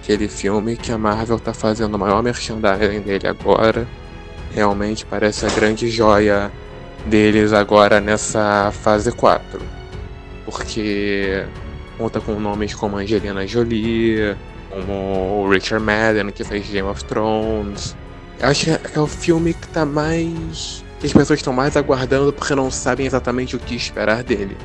aquele 0.00 0.28
filme 0.28 0.76
que 0.76 0.92
a 0.92 0.98
Marvel 0.98 1.38
está 1.38 1.52
fazendo 1.52 1.96
o 1.96 1.98
maior 1.98 2.22
merchandising 2.22 3.00
dele 3.00 3.26
agora. 3.26 3.84
Realmente 4.54 5.04
parece 5.04 5.44
a 5.44 5.50
grande 5.50 5.90
joia 5.90 6.52
deles 7.06 7.52
agora 7.52 8.00
nessa 8.00 8.70
fase 8.70 9.10
4. 9.10 9.60
Porque 10.44 11.44
conta 11.96 12.20
com 12.20 12.38
nomes 12.38 12.74
como 12.74 12.96
Angelina 12.96 13.46
Jolie, 13.46 14.36
como 14.70 15.42
o 15.42 15.50
Richard 15.50 15.84
Madden, 15.84 16.30
que 16.30 16.44
fez 16.44 16.68
Game 16.68 16.88
of 16.88 17.04
Thrones. 17.04 17.96
Eu 18.38 18.48
acho 18.48 18.64
que 18.78 18.98
é 18.98 19.00
o 19.00 19.06
filme 19.06 19.54
que 19.54 19.68
tá 19.68 19.84
mais. 19.84 20.84
que 21.00 21.06
as 21.06 21.12
pessoas 21.12 21.38
estão 21.38 21.52
mais 21.52 21.76
aguardando 21.76 22.32
porque 22.32 22.54
não 22.54 22.70
sabem 22.70 23.06
exatamente 23.06 23.56
o 23.56 23.58
que 23.58 23.74
esperar 23.74 24.22
dele. 24.22 24.56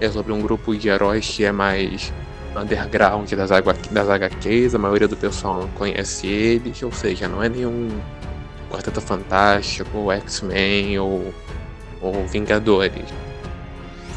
É 0.00 0.08
sobre 0.08 0.32
um 0.32 0.40
grupo 0.40 0.76
de 0.76 0.88
heróis 0.88 1.28
que 1.28 1.44
é 1.44 1.50
mais 1.50 2.12
underground 2.56 3.30
das, 3.32 3.50
das 3.90 4.08
HQs, 4.08 4.74
a 4.74 4.78
maioria 4.78 5.08
do 5.08 5.16
pessoal 5.16 5.60
não 5.60 5.68
conhece 5.70 6.26
eles, 6.26 6.82
ou 6.82 6.92
seja, 6.92 7.28
não 7.28 7.42
é 7.42 7.48
nenhum 7.48 7.88
Quarteto 8.70 9.00
Fantástico, 9.00 10.10
X-Men 10.12 10.98
ou, 10.98 11.32
ou 12.00 12.26
Vingadores 12.26 13.04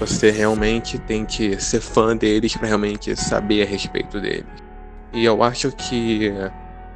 você 0.02 0.32
realmente 0.32 0.98
tem 0.98 1.24
que 1.24 1.62
ser 1.62 1.80
fã 1.80 2.18
deles 2.18 2.58
para 2.58 2.68
realmente 2.68 3.16
saber 3.16 3.62
a 3.62 3.66
respeito 3.68 4.20
deles. 4.20 4.46
E 5.14 5.24
eu 5.24 5.44
acho 5.44 5.72
que 5.74 6.34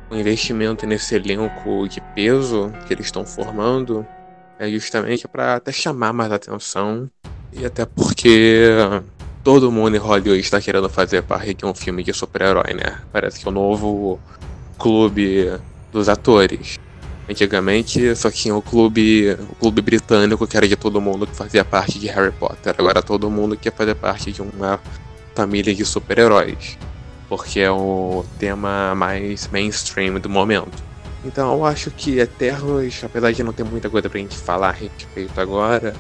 o 0.10 0.16
investimento 0.16 0.88
nesse 0.88 1.14
elenco 1.14 1.88
de 1.88 2.02
peso 2.16 2.74
que 2.88 2.94
eles 2.94 3.06
estão 3.06 3.24
formando 3.24 4.06
é 4.58 4.68
justamente 4.70 5.28
para 5.28 5.58
até 5.58 5.72
chamar 5.72 6.14
mais 6.14 6.32
atenção 6.32 7.08
e 7.54 7.64
até 7.64 7.86
porque 7.86 8.72
todo 9.44 9.72
mundo 9.72 9.96
em 9.96 10.00
Hollywood 10.00 10.40
está 10.40 10.60
querendo 10.60 10.90
fazer 10.90 11.22
parte 11.22 11.54
de 11.54 11.64
um 11.64 11.76
filme 11.76 12.02
de 12.02 12.12
super-herói, 12.12 12.74
né? 12.74 13.02
Parece 13.12 13.40
que 13.40 13.48
é 13.48 13.50
o 13.50 13.54
novo 13.54 14.20
clube 14.80 15.52
dos 15.92 16.10
atores. 16.10 16.80
Antigamente 17.28 18.16
só 18.16 18.30
tinha 18.30 18.56
o 18.56 18.62
clube, 18.62 19.36
o 19.50 19.56
clube 19.56 19.82
britânico 19.82 20.46
que 20.46 20.56
era 20.56 20.68
de 20.68 20.76
todo 20.76 21.02
mundo 21.02 21.26
que 21.26 21.36
fazia 21.36 21.66
parte 21.66 21.98
de 21.98 22.08
Harry 22.08 22.32
Potter. 22.32 22.76
Agora 22.78 23.02
todo 23.02 23.30
mundo 23.30 23.58
quer 23.58 23.74
fazer 23.74 23.96
parte 23.96 24.32
de 24.32 24.42
uma 24.42 24.80
família 25.34 25.74
de 25.74 25.84
super-heróis, 25.84 26.78
porque 27.28 27.60
é 27.60 27.72
o 27.72 28.24
tema 28.38 28.94
mais 28.94 29.50
mainstream 29.52 30.20
do 30.20 30.30
momento. 30.30 30.84
Então 31.26 31.52
eu 31.54 31.66
acho 31.66 31.90
que 31.90 32.20
Eternos, 32.20 33.04
apesar 33.04 33.32
de 33.32 33.44
não 33.44 33.52
ter 33.52 33.64
muita 33.64 33.90
coisa 33.90 34.08
pra 34.08 34.20
gente 34.20 34.38
falar 34.38 34.70
a 34.70 34.72
respeito 34.72 35.42
agora, 35.42 35.96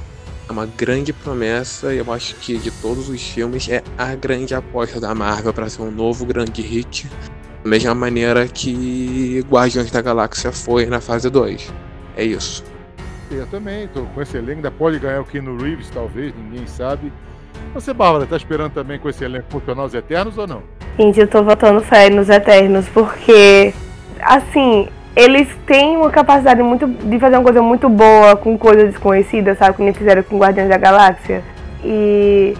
é 0.47 0.51
uma 0.51 0.67
grande 0.67 1.11
promessa 1.11 1.91
e 1.91 1.97
eu 1.97 2.13
acho 2.13 2.35
que 2.35 2.59
de 2.59 2.69
todos 2.69 3.09
os 3.09 3.19
filmes 3.21 3.67
é 3.67 3.83
a 3.97 4.13
grande 4.13 4.53
aposta 4.53 4.99
da 4.99 5.15
Marvel 5.15 5.51
para 5.51 5.67
ser 5.67 5.81
um 5.81 5.89
novo 5.89 6.23
grande 6.23 6.61
hit 6.61 7.09
da 7.65 7.69
mesma 7.69 7.95
maneira 7.95 8.47
que 8.47 9.43
Guardiões 9.49 9.89
da 9.89 9.99
Galáxia 9.99 10.51
foi 10.51 10.85
na 10.85 11.01
fase 11.01 11.31
2. 11.31 11.73
É 12.15 12.23
isso. 12.23 12.63
Eu 13.31 13.47
também, 13.47 13.87
tô 13.87 14.03
com 14.03 14.21
esse 14.21 14.37
elenco, 14.37 14.57
ainda 14.57 14.69
pode 14.69 14.99
ganhar 14.99 15.21
o 15.21 15.25
Keanu 15.25 15.57
Reeves, 15.57 15.89
talvez, 15.89 16.31
ninguém 16.37 16.67
sabe. 16.67 17.11
Você, 17.73 17.91
Bárbara, 17.91 18.27
tá 18.27 18.37
esperando 18.37 18.71
também 18.71 18.99
com 18.99 19.09
esse 19.09 19.23
elenco 19.25 19.47
funcionar 19.49 19.83
os 19.83 19.95
Eternos 19.95 20.37
ou 20.37 20.45
não? 20.45 20.61
Gente, 20.99 21.19
eu 21.19 21.27
tô 21.27 21.43
votando 21.43 21.81
fé 21.81 22.07
nos 22.07 22.29
Eternos, 22.29 22.87
porque, 22.89 23.73
assim, 24.21 24.87
eles 25.15 25.47
têm 25.65 25.97
uma 25.97 26.11
capacidade 26.11 26.61
muito 26.61 26.85
de 26.85 27.17
fazer 27.17 27.37
uma 27.37 27.43
coisa 27.43 27.63
muito 27.63 27.89
boa 27.89 28.35
com 28.35 28.55
coisas 28.59 28.91
desconhecidas, 28.91 29.57
sabe? 29.57 29.75
Como 29.75 29.91
fizeram 29.91 30.21
com 30.21 30.37
Guardiões 30.37 30.69
da 30.69 30.77
Galáxia. 30.77 31.43
E 31.83 32.53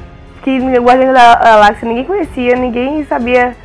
que 0.44 0.58
Guardiões 0.58 1.14
da 1.14 1.36
Galáxia 1.36 1.88
ninguém 1.88 2.06
conhecia, 2.06 2.56
ninguém 2.56 3.06
sabia 3.06 3.56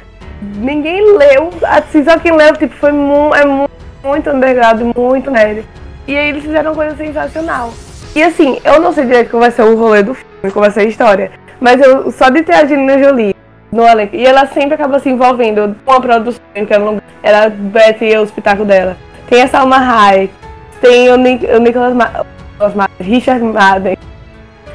ninguém 0.40 1.16
leu, 1.16 1.50
assim, 1.62 2.05
só 2.05 2.18
quem 2.18 2.33
leu, 2.33 2.55
tipo, 2.57 2.74
foi 2.76 2.92
mu 2.92 3.35
é 3.35 3.44
mu 3.44 3.68
muito 4.03 4.31
underground, 4.31 4.81
muito 4.96 5.31
nerd. 5.31 5.64
E 6.09 6.16
aí 6.16 6.31
eles 6.31 6.42
fizeram 6.42 6.72
uma 6.72 6.76
coisa 6.76 6.96
sensacional. 6.96 7.72
E 8.14 8.22
assim, 8.22 8.59
eu 8.64 8.81
não 8.81 8.92
sei 8.92 9.05
direito 9.05 9.31
como 9.31 9.42
vai 9.42 9.50
ser 9.50 9.62
o 9.62 9.76
rolê 9.76 10.03
do 10.03 10.14
filme, 10.14 10.53
como 10.53 10.62
vai 10.62 10.70
ser 10.70 10.81
a 10.81 10.85
história, 10.85 11.31
mas 11.61 11.81
eu, 11.81 12.11
só 12.11 12.29
de 12.31 12.42
ter 12.42 12.55
a 12.55 12.62
Angelina 12.62 12.98
Jolie 12.98 13.37
no 13.70 13.87
elenco, 13.87 14.16
e 14.16 14.26
ela 14.26 14.46
sempre 14.46 14.74
acaba 14.74 14.98
se 14.98 15.09
envolvendo 15.09 15.76
com 15.85 15.92
a 15.92 16.00
produção, 16.00 16.40
que 16.53 16.72
era, 16.72 16.83
no, 16.83 17.00
era 17.22 17.48
Betty 17.50 18.07
e 18.07 18.18
o 18.18 18.24
espetáculo 18.24 18.66
dela. 18.66 18.96
Tem 19.29 19.42
a 19.42 19.48
Salma 19.48 19.76
Hayek, 19.76 20.33
tem 20.81 21.11
o, 21.11 21.16
Nic 21.16 21.44
o 21.44 21.61
Nicholas 21.61 21.94
Ma 21.94 22.90
Richard 22.98 23.44
Madden. 23.44 23.96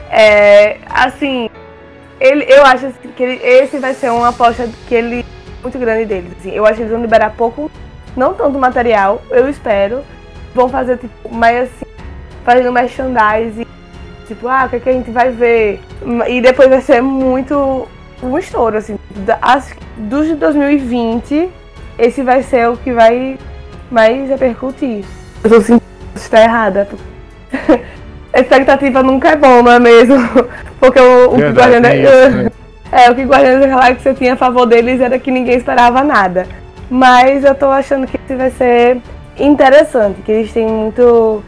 É, 0.09 0.77
assim, 0.89 1.49
ele, 2.21 2.45
eu 2.47 2.65
acho 2.65 2.87
que 3.17 3.23
ele, 3.23 3.41
esse 3.43 3.77
vai 3.79 3.93
ser 3.93 4.11
uma 4.11 4.29
aposta 4.29 4.69
que 4.87 4.95
ele 4.95 5.25
muito 5.65 5.79
grande 5.79 6.05
deles. 6.05 6.31
Assim. 6.39 6.51
Eu 6.51 6.65
acho 6.65 6.75
que 6.75 6.81
eles 6.81 6.91
vão 6.91 7.01
liberar 7.01 7.31
pouco, 7.31 7.69
não 8.15 8.33
tanto 8.33 8.57
material, 8.57 9.21
eu 9.29 9.49
espero. 9.49 10.01
Vão 10.53 10.69
fazer, 10.69 10.97
tipo, 10.97 11.33
mais 11.33 11.63
assim, 11.63 11.85
fazendo 12.43 12.71
merchandising. 12.71 13.65
Tipo, 14.27 14.47
ah, 14.47 14.65
o 14.65 14.69
que, 14.69 14.75
é 14.77 14.79
que 14.79 14.89
a 14.89 14.93
gente 14.93 15.11
vai 15.11 15.29
ver? 15.29 15.81
E 16.27 16.41
depois 16.41 16.69
vai 16.69 16.81
ser 16.81 17.01
muito 17.01 17.87
um 18.23 18.37
estouro, 18.37 18.77
assim. 18.77 18.97
As, 19.41 19.75
dos 19.97 20.27
de 20.27 20.35
2020, 20.35 21.49
esse 21.99 22.21
vai 22.23 22.41
ser 22.41 22.69
o 22.69 22.77
que 22.77 22.91
vai 22.91 23.37
mais 23.91 24.29
repercutir. 24.29 25.03
Eu 25.43 25.49
tô 25.49 25.61
sentindo 25.61 25.83
que 26.13 26.19
está 26.19 26.41
errada. 26.41 26.87
A 28.33 28.39
expectativa 28.41 29.01
nunca 29.01 29.29
é 29.29 29.35
bom, 29.37 29.63
não 29.63 29.71
é 29.71 29.79
mesmo? 29.79 30.17
Porque 30.79 30.99
o, 30.99 31.33
o 31.33 31.37
Verdade, 31.37 31.75
é, 31.75 31.79
né? 31.79 32.51
É, 32.95 33.11
o 33.11 33.15
que 33.15 33.23
Guardiões 33.23 33.59
da 33.59 33.67
Galáxia 33.67 34.13
tinha 34.13 34.33
a 34.35 34.37
favor 34.37 34.65
deles 34.65 35.01
era 35.01 35.19
que 35.19 35.29
ninguém 35.29 35.57
esperava 35.57 36.01
nada. 36.01 36.47
Mas 36.89 37.43
eu 37.43 37.53
tô 37.53 37.65
achando 37.65 38.07
que 38.07 38.15
esse 38.15 38.35
vai 38.35 38.49
ser 38.51 39.01
interessante, 39.37 40.21
que 40.21 40.31
eles 40.31 40.53
têm 40.53 40.65
muito 40.65 41.43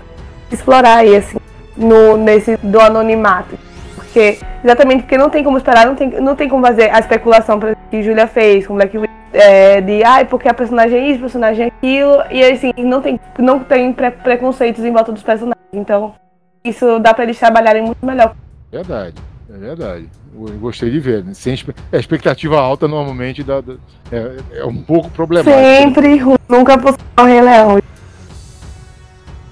explorar 0.51 0.97
aí, 0.97 1.15
assim, 1.15 1.37
no, 1.77 2.17
nesse 2.17 2.57
do 2.57 2.81
anonimato. 2.81 3.57
Porque, 3.95 4.39
exatamente 4.61 5.03
porque 5.03 5.17
não 5.17 5.29
tem 5.29 5.41
como 5.41 5.57
esperar, 5.57 5.85
não 5.85 5.95
tem, 5.95 6.09
não 6.19 6.35
tem 6.35 6.49
como 6.49 6.65
fazer 6.65 6.93
a 6.93 6.99
especulação 6.99 7.57
que 7.89 8.03
Julia 8.03 8.27
fez 8.27 8.67
com 8.67 8.75
Black 8.75 8.97
Widow. 8.97 9.15
É, 9.31 9.79
de 9.79 10.03
ai, 10.03 10.23
ah, 10.23 10.25
porque 10.25 10.49
a 10.49 10.53
personagem 10.53 10.99
é 10.99 11.07
isso, 11.11 11.19
a 11.19 11.21
personagem 11.21 11.65
é 11.65 11.67
aquilo, 11.67 12.23
e 12.29 12.43
assim, 12.43 12.73
não 12.77 13.01
tem, 13.01 13.19
não 13.39 13.59
tem 13.59 13.93
pre 13.93 14.11
preconceitos 14.11 14.83
em 14.83 14.91
volta 14.91 15.13
dos 15.13 15.23
personagens. 15.23 15.63
Então, 15.71 16.13
isso 16.61 16.99
dá 16.99 17.13
pra 17.13 17.23
eles 17.23 17.39
trabalharem 17.39 17.83
muito 17.83 18.05
melhor. 18.05 18.35
Verdade. 18.69 19.15
É 19.49 19.57
verdade. 19.57 20.09
Eu 20.35 20.59
gostei 20.59 20.89
de 20.89 20.99
ver. 20.99 21.23
Né? 21.23 21.33
Sem, 21.33 21.57
a 21.91 21.97
expectativa 21.97 22.59
alta 22.59 22.87
normalmente 22.87 23.43
dá, 23.43 23.61
dá, 23.61 23.75
é, 24.11 24.37
é, 24.59 24.65
um 24.65 24.81
pouco 24.81 25.09
problemático. 25.09 25.57
Sempre 25.57 26.17
ruim. 26.17 26.37
Nunca 26.49 26.77
possui 26.77 26.99
o 27.17 27.23
Rei 27.23 27.41
Leão. 27.41 27.79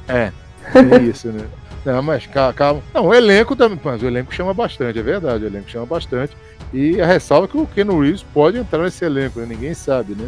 É, 0.08 0.32
é 0.74 1.02
isso, 1.02 1.30
né? 1.30 1.46
Não, 1.86 2.02
mas 2.02 2.28
calma. 2.56 2.82
Não, 2.94 3.08
o 3.08 3.14
elenco 3.14 3.56
também. 3.56 3.80
Mas 3.84 4.02
o 4.02 4.08
elenco 4.08 4.34
chama 4.34 4.54
bastante, 4.54 4.98
é 4.98 5.04
verdade. 5.04 5.44
O 5.44 5.48
elenco 5.48 5.70
chama 5.70 5.86
bastante. 5.86 6.36
E 6.74 7.00
a 7.00 7.06
ressalva 7.06 7.46
é 7.46 7.50
que 7.50 7.58
o 7.58 7.68
Ken 7.68 7.86
Reeves 7.86 8.24
pode 8.24 8.58
entrar 8.58 8.80
nesse 8.80 9.06
elenco, 9.06 9.40
né? 9.40 9.46
Ninguém 9.48 9.74
sabe, 9.76 10.16
né? 10.16 10.28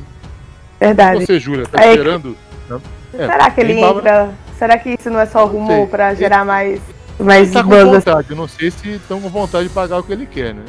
Verdade. 0.80 1.25
Você, 1.25 1.39
Júlia, 1.39 1.65
tá 1.65 1.88
esperando. 1.88 2.38
É, 3.13 3.25
Será 3.25 3.49
que 3.49 3.62
ele 3.62 3.80
entra? 3.80 4.30
Será 4.58 4.77
que 4.77 4.89
isso 4.89 5.10
não 5.10 5.19
é 5.19 5.25
só 5.25 5.45
rumor 5.45 5.88
para 5.88 6.13
gerar 6.13 6.45
mais 6.45 6.80
mas 7.19 7.51
tá 7.51 7.63
com 7.63 7.69
vontade, 7.69 8.27
eu 8.30 8.36
não 8.36 8.47
sei 8.47 8.69
se 8.69 8.89
estão 8.91 9.19
com 9.19 9.30
vontade 9.30 9.67
de 9.67 9.73
pagar 9.73 9.99
o 9.99 10.03
que 10.03 10.13
ele 10.13 10.25
quer, 10.25 10.53
né? 10.53 10.63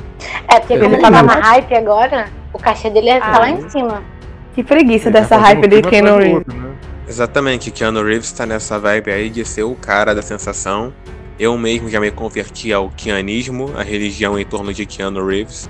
É, 0.48 0.60
porque 0.60 0.78
como 0.78 0.94
ele 0.94 1.02
tá 1.02 1.10
na 1.10 1.22
hype 1.22 1.74
agora, 1.74 2.28
o 2.52 2.58
cachê 2.58 2.88
dele 2.88 3.10
é 3.10 3.20
ah, 3.20 3.38
lá 3.38 3.50
em 3.50 3.68
cima. 3.68 4.02
Que 4.54 4.64
preguiça 4.64 5.10
dessa 5.10 5.36
tá 5.36 5.38
hype 5.38 5.68
de 5.68 5.82
Keanu 5.82 6.18
Reeves. 6.18 6.46
Né? 6.46 6.70
Exatamente, 7.06 7.70
Keanu 7.70 8.02
Reeves 8.02 8.32
tá 8.32 8.46
nessa 8.46 8.78
vibe 8.78 9.10
aí 9.10 9.30
de 9.30 9.44
ser 9.44 9.62
o 9.62 9.74
cara 9.74 10.14
da 10.14 10.22
sensação. 10.22 10.92
Eu 11.38 11.56
mesmo 11.56 11.88
já 11.88 12.00
me 12.00 12.10
converti 12.10 12.72
ao 12.72 12.90
Keanismo, 12.90 13.72
a 13.76 13.82
religião 13.82 14.38
em 14.38 14.44
torno 14.44 14.72
de 14.72 14.84
Keanu 14.86 15.24
Reeves. 15.24 15.68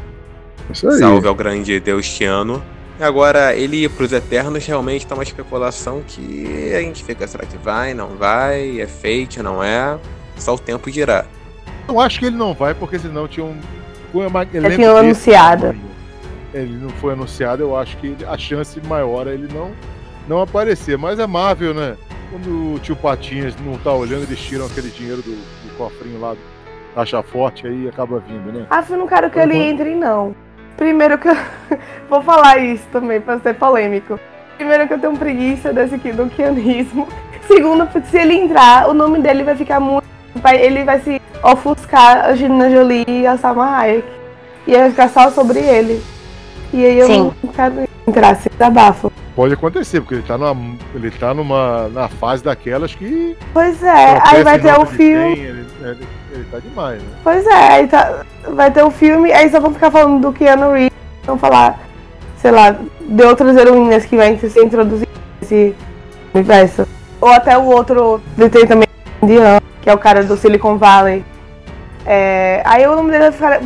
Isso 0.70 0.88
aí. 0.88 0.98
Salve 0.98 1.26
ao 1.26 1.34
grande 1.34 1.78
Deus 1.80 2.08
Keanu. 2.16 2.62
Agora, 3.00 3.54
ele 3.54 3.84
ir 3.84 3.90
pros 3.90 4.12
Eternos 4.12 4.66
realmente 4.66 5.06
tá 5.06 5.14
uma 5.14 5.22
especulação 5.22 6.02
que 6.06 6.72
a 6.74 6.80
gente 6.80 7.04
fica, 7.04 7.28
será 7.28 7.46
que 7.46 7.56
vai, 7.56 7.94
não 7.94 8.16
vai, 8.16 8.80
é 8.80 8.86
fake, 8.86 9.40
não 9.40 9.62
é? 9.62 9.96
Só 10.38 10.54
o 10.54 10.58
tempo 10.58 10.90
dirá. 10.90 11.24
Eu 11.88 11.98
acho 12.00 12.18
que 12.18 12.26
ele 12.26 12.36
não 12.36 12.52
vai, 12.52 12.74
porque 12.74 12.98
senão 12.98 13.26
tinha 13.26 13.44
um. 13.44 13.56
Uma, 14.12 14.44
Já 14.44 14.70
tinha 14.70 14.90
anunciado. 14.90 15.74
Ele 16.52 16.76
não 16.76 16.90
foi 16.90 17.12
anunciado, 17.12 17.62
eu 17.62 17.76
acho 17.76 17.96
que 17.98 18.16
a 18.26 18.38
chance 18.38 18.80
maior 18.86 19.26
é 19.26 19.34
ele 19.34 19.48
não, 19.52 19.70
não 20.26 20.40
aparecer. 20.40 20.96
Mas 20.96 21.18
é 21.18 21.26
Marvel, 21.26 21.74
né? 21.74 21.96
Quando 22.30 22.74
o 22.74 22.78
tio 22.78 22.96
Patinhas 22.96 23.54
não 23.64 23.76
tá 23.78 23.92
olhando, 23.92 24.22
eles 24.24 24.38
tiram 24.38 24.66
aquele 24.66 24.90
dinheiro 24.90 25.22
do, 25.22 25.30
do 25.30 25.76
cofrinho 25.76 26.20
lá, 26.20 26.34
taxa 26.94 27.22
forte, 27.22 27.66
aí 27.66 27.88
acaba 27.88 28.18
vindo, 28.20 28.52
né? 28.52 28.66
Ah, 28.70 28.84
eu 28.88 28.96
não 28.96 29.06
quero 29.06 29.30
que 29.30 29.38
ele 29.38 29.56
entre, 29.56 29.94
não. 29.94 30.34
Primeiro 30.76 31.18
que 31.18 31.28
eu. 31.28 31.36
Vou 32.08 32.22
falar 32.22 32.58
isso 32.58 32.84
também, 32.92 33.20
pra 33.20 33.38
ser 33.40 33.54
polêmico. 33.54 34.18
Primeiro 34.56 34.88
que 34.88 34.94
eu 34.94 34.98
tenho 34.98 35.16
preguiça 35.16 35.72
desse 35.72 35.94
aqui 35.94 36.12
do 36.12 36.26
quianismo. 36.28 37.08
Segundo, 37.46 37.86
porque 37.86 38.08
se 38.08 38.18
ele 38.18 38.34
entrar, 38.34 38.88
o 38.88 38.94
nome 38.94 39.20
dele 39.20 39.42
vai 39.42 39.56
ficar 39.56 39.80
muito 39.80 40.07
vai, 40.38 40.60
ele 40.60 40.84
vai 40.84 41.00
se 41.00 41.20
ofuscar 41.42 42.26
a 42.26 42.34
Gina 42.34 42.70
Jolie 42.70 43.04
e 43.06 43.26
a 43.26 43.36
Salma 43.36 43.76
Hayek. 43.76 44.08
E 44.66 44.76
vai 44.76 44.90
ficar 44.90 45.08
só 45.08 45.30
sobre 45.30 45.60
ele. 45.60 46.02
E 46.72 46.84
aí 46.84 46.98
eu 46.98 47.06
Sim. 47.06 47.32
não 47.42 47.52
quero 47.52 47.88
entrar 48.06 48.36
se 48.36 48.48
desabafo. 48.50 49.10
Pode 49.34 49.54
acontecer, 49.54 50.00
porque 50.00 50.16
ele 50.16 50.24
tá, 50.24 50.36
numa, 50.36 50.76
ele 50.94 51.10
tá 51.12 51.32
numa 51.32 51.88
na 51.88 52.08
fase 52.08 52.42
daquelas 52.42 52.94
que. 52.94 53.36
Pois 53.54 53.82
é, 53.82 54.20
aí 54.22 54.42
vai 54.42 54.58
ter 54.58 54.78
o 54.78 54.84
filme. 54.84 55.36
Tem, 55.36 55.44
ele, 55.44 55.66
ele, 55.80 56.08
ele, 56.32 56.44
tá 56.50 56.58
demais, 56.58 57.00
né? 57.00 57.08
Pois 57.22 57.46
é, 57.46 57.72
aí 57.72 57.86
tá, 57.86 58.24
vai 58.48 58.70
ter 58.70 58.82
o 58.82 58.90
filme, 58.90 59.32
aí 59.32 59.48
só 59.48 59.60
vão 59.60 59.72
ficar 59.72 59.90
falando 59.90 60.20
do 60.20 60.32
Keanu 60.32 60.72
Reeves, 60.72 60.98
vão 61.24 61.38
falar, 61.38 61.78
sei 62.38 62.50
lá, 62.50 62.76
de 63.00 63.22
outras 63.22 63.56
heroínas 63.56 64.04
que 64.04 64.16
vai 64.16 64.36
ser 64.38 64.64
introduzidas 64.64 65.14
nesse 65.40 65.74
universo. 66.34 66.86
Ou 67.20 67.30
até 67.30 67.56
o 67.56 67.64
outro, 67.64 68.20
tem 68.50 68.66
também 68.66 68.88
indiano 69.22 69.62
que 69.88 69.90
é 69.90 69.94
o 69.94 69.98
cara 69.98 70.22
do 70.22 70.36
Silicon 70.36 70.76
Valley. 70.76 71.24
É, 72.04 72.62
aí 72.66 72.86
o 72.86 72.94
nome 72.94 73.10
dele 73.10 73.30
vai 73.30 73.32
ficar. 73.32 73.60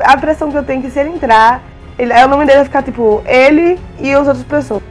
A 0.00 0.14
impressão 0.14 0.50
que 0.50 0.58
eu 0.58 0.64
tenho 0.64 0.80
é 0.80 0.82
que 0.82 0.90
se 0.90 0.98
ele 0.98 1.10
entrar, 1.10 1.62
ele, 1.96 2.12
aí 2.12 2.24
o 2.24 2.28
nome 2.28 2.44
dele 2.44 2.58
vai 2.58 2.64
ficar 2.64 2.82
tipo 2.82 3.22
ele 3.24 3.78
e 4.00 4.12
as 4.12 4.26
outras 4.26 4.42
pessoas. 4.42 4.82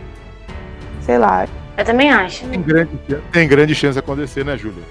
Sei 1.02 1.18
lá. 1.18 1.46
Eu 1.78 1.84
também 1.84 2.10
acho. 2.10 2.48
Tem 2.48 2.62
grande, 2.62 2.92
tem 3.34 3.48
grande 3.50 3.76
chance 3.76 3.94
de 3.94 4.00
acontecer, 4.00 4.46
né, 4.46 4.58
Júlia? 4.58 4.82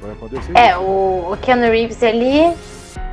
Vai 0.00 0.12
acontecer. 0.12 0.52
É, 0.54 0.74
o, 0.78 1.32
o 1.32 1.36
Keanu 1.42 1.70
Reeves 1.70 2.02
ali, 2.02 2.54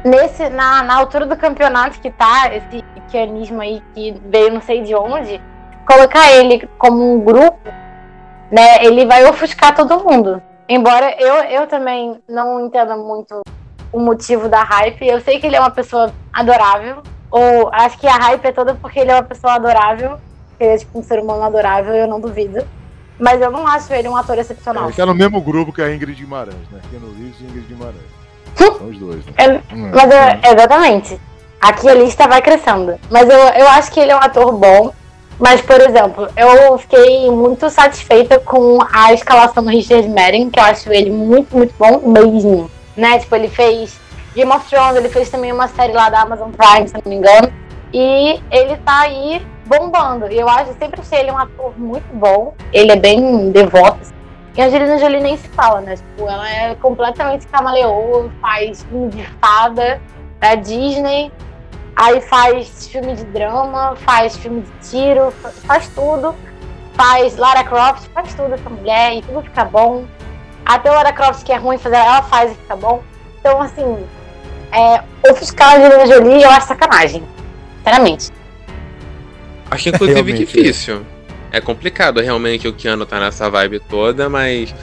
nesse, 0.06 0.50
na, 0.50 0.82
na 0.82 0.96
altura 0.96 1.26
do 1.26 1.36
campeonato 1.36 2.00
que 2.00 2.10
tá, 2.10 2.52
esse 2.54 2.84
pianismo 3.12 3.62
aí 3.62 3.84
que 3.94 4.16
veio 4.30 4.54
não 4.54 4.62
sei 4.62 4.82
de 4.82 4.96
onde, 4.96 5.42
colocar 5.86 6.32
ele 6.32 6.68
como 6.78 7.16
um 7.16 7.20
grupo, 7.20 7.60
né, 8.50 8.84
ele 8.86 9.06
vai 9.06 9.26
ofuscar 9.26 9.76
todo 9.76 10.04
mundo. 10.06 10.42
Embora 10.70 11.16
eu, 11.20 11.36
eu 11.46 11.68
também 11.68 12.22
não 12.30 12.64
entenda 12.64 12.96
muito 12.96 13.42
o 13.92 14.00
motivo 14.00 14.48
da 14.48 14.62
hype, 14.62 15.04
eu 15.04 15.20
sei 15.20 15.40
que 15.40 15.48
ele 15.48 15.56
é 15.56 15.60
uma 15.60 15.72
pessoa 15.72 16.14
adorável. 16.32 17.02
Ou 17.32 17.70
acho 17.74 17.98
que 17.98 18.08
a 18.08 18.16
hype 18.16 18.46
é 18.46 18.52
toda 18.52 18.76
porque 18.76 19.00
ele 19.00 19.10
é 19.10 19.16
uma 19.16 19.24
pessoa 19.24 19.54
adorável. 19.54 20.20
Ele 20.60 20.70
é 20.70 20.78
tipo 20.78 21.00
um 21.00 21.04
ser 21.04 21.20
humano 21.20 21.42
adorável, 21.42 21.96
eu 21.96 22.08
não 22.08 22.22
duvido. 22.22 22.64
Mas 23.20 23.42
eu 23.42 23.52
não 23.52 23.68
acho 23.68 23.92
ele 23.94 24.08
um 24.08 24.16
ator 24.16 24.38
excepcional. 24.38 24.86
ele 24.86 24.94
tá 24.94 25.06
no 25.08 25.16
mesmo 25.16 25.42
grupo 25.42 25.74
que 25.74 25.82
a 25.82 25.94
Ingrid 25.94 26.16
Guimarães, 26.16 26.70
né? 26.72 26.80
Keanu 26.90 27.14
Reeves 27.18 27.40
e 27.42 27.44
Ingrid 27.46 27.66
Guimarães. 27.68 28.20
São 28.56 28.90
os 28.90 28.98
dois, 28.98 29.26
né? 29.26 29.34
É, 29.38 29.74
hum, 29.74 29.92
mas 29.94 30.12
é, 30.12 30.40
exatamente. 30.54 31.20
Aqui 31.60 31.90
a 31.90 31.96
lista 31.96 32.28
vai 32.28 32.42
crescendo. 32.42 33.00
Mas 33.10 33.28
eu, 33.28 33.38
eu 33.38 33.68
acho 33.70 33.92
que 33.92 34.00
ele 34.00 34.12
é 34.12 34.16
um 34.16 34.22
ator 34.22 34.54
bom. 34.54 34.94
Mas, 35.40 35.62
por 35.62 35.80
exemplo, 35.80 36.28
eu 36.36 36.78
fiquei 36.78 37.32
muito 37.32 37.70
satisfeita 37.70 38.40
com 38.40 38.78
a 38.92 39.14
escalação 39.14 39.64
do 39.64 39.70
Richard 39.70 40.08
Madden, 40.10 40.50
que 40.50 40.60
eu 40.60 40.64
acho 40.64 40.92
ele 40.92 41.10
muito, 41.10 41.56
muito 41.56 41.74
bom 41.80 42.02
mesmo. 42.10 42.70
Né? 42.98 43.20
Tipo, 43.20 43.36
ele 43.38 43.48
fez 43.48 43.98
Game 44.36 44.52
of 44.52 44.70
Thrones, 44.70 44.98
ele 44.98 45.08
fez 45.08 45.30
também 45.30 45.54
uma 45.54 45.70
série 45.70 45.94
lá 45.94 46.10
da 46.10 46.22
Amazon 46.22 46.52
Prime, 46.52 46.88
se 46.88 46.94
não 46.94 47.02
me 47.06 47.16
engano. 47.16 47.52
E 47.94 48.42
ele 48.52 48.76
tá 48.86 49.02
aí 49.02 49.42
bombando. 49.66 50.30
E 50.30 50.38
eu 50.38 50.50
acho, 50.50 50.74
sempre 50.78 51.00
achei 51.00 51.20
ele 51.20 51.32
um 51.32 51.38
ator 51.38 51.74
muito 51.78 52.14
bom. 52.14 52.54
Ele 52.74 52.92
é 52.92 52.98
bem 52.98 53.50
devoto. 53.52 54.14
E 54.58 54.62
a 54.62 54.66
Angelina 54.66 54.98
Jolie 54.98 55.22
nem 55.22 55.38
se 55.38 55.48
fala, 55.50 55.80
né? 55.80 55.96
Tipo, 55.96 56.30
ela 56.30 56.50
é 56.50 56.76
completamente 56.76 57.48
camaleoa, 57.48 58.30
faz 58.42 58.84
filme 58.84 59.08
de 59.10 59.24
fada 59.40 60.02
da 60.40 60.56
Disney. 60.56 61.32
Aí 61.96 62.22
faz 62.22 62.88
filme 62.88 63.16
de 63.16 63.26
drama, 63.26 63.96
faz 63.98 64.38
filme 64.38 64.62
de 64.62 64.90
tiro, 64.90 65.32
faz 65.66 65.88
tudo. 65.90 66.36
Faz 66.94 67.38
Lara 67.38 67.64
Croft, 67.64 68.10
faz 68.14 68.34
tudo 68.34 68.54
essa 68.54 68.70
mulher 68.70 69.18
e 69.18 69.22
tudo 69.22 69.42
fica 69.42 69.64
bom. 69.64 70.06
Até 70.66 70.90
Lara 70.90 71.14
Croft 71.14 71.44
que 71.46 71.52
é 71.52 71.58
ruim 71.58 71.78
fazer, 71.78 71.96
ela 71.96 72.22
faz 72.24 72.52
e 72.52 72.56
fica 72.56 72.76
bom. 72.76 73.02
Então, 73.40 73.62
assim, 73.62 74.06
é, 74.72 75.02
ofuscar 75.30 75.74
a 75.74 75.76
Angelina 75.78 76.08
Jolie 76.08 76.44
eu 76.44 76.50
acho 76.50 76.68
sacanagem. 76.68 77.24
Sinceramente. 77.78 78.32
Acho 79.72 79.90
inclusive 79.90 80.34
difícil. 80.34 81.06
É 81.52 81.60
complicado 81.60 82.20
realmente 82.20 82.68
o 82.68 82.74
Keanu 82.74 83.06
tá 83.06 83.20
nessa 83.20 83.50
vibe 83.50 83.80
toda, 83.80 84.30
mas 84.30 84.74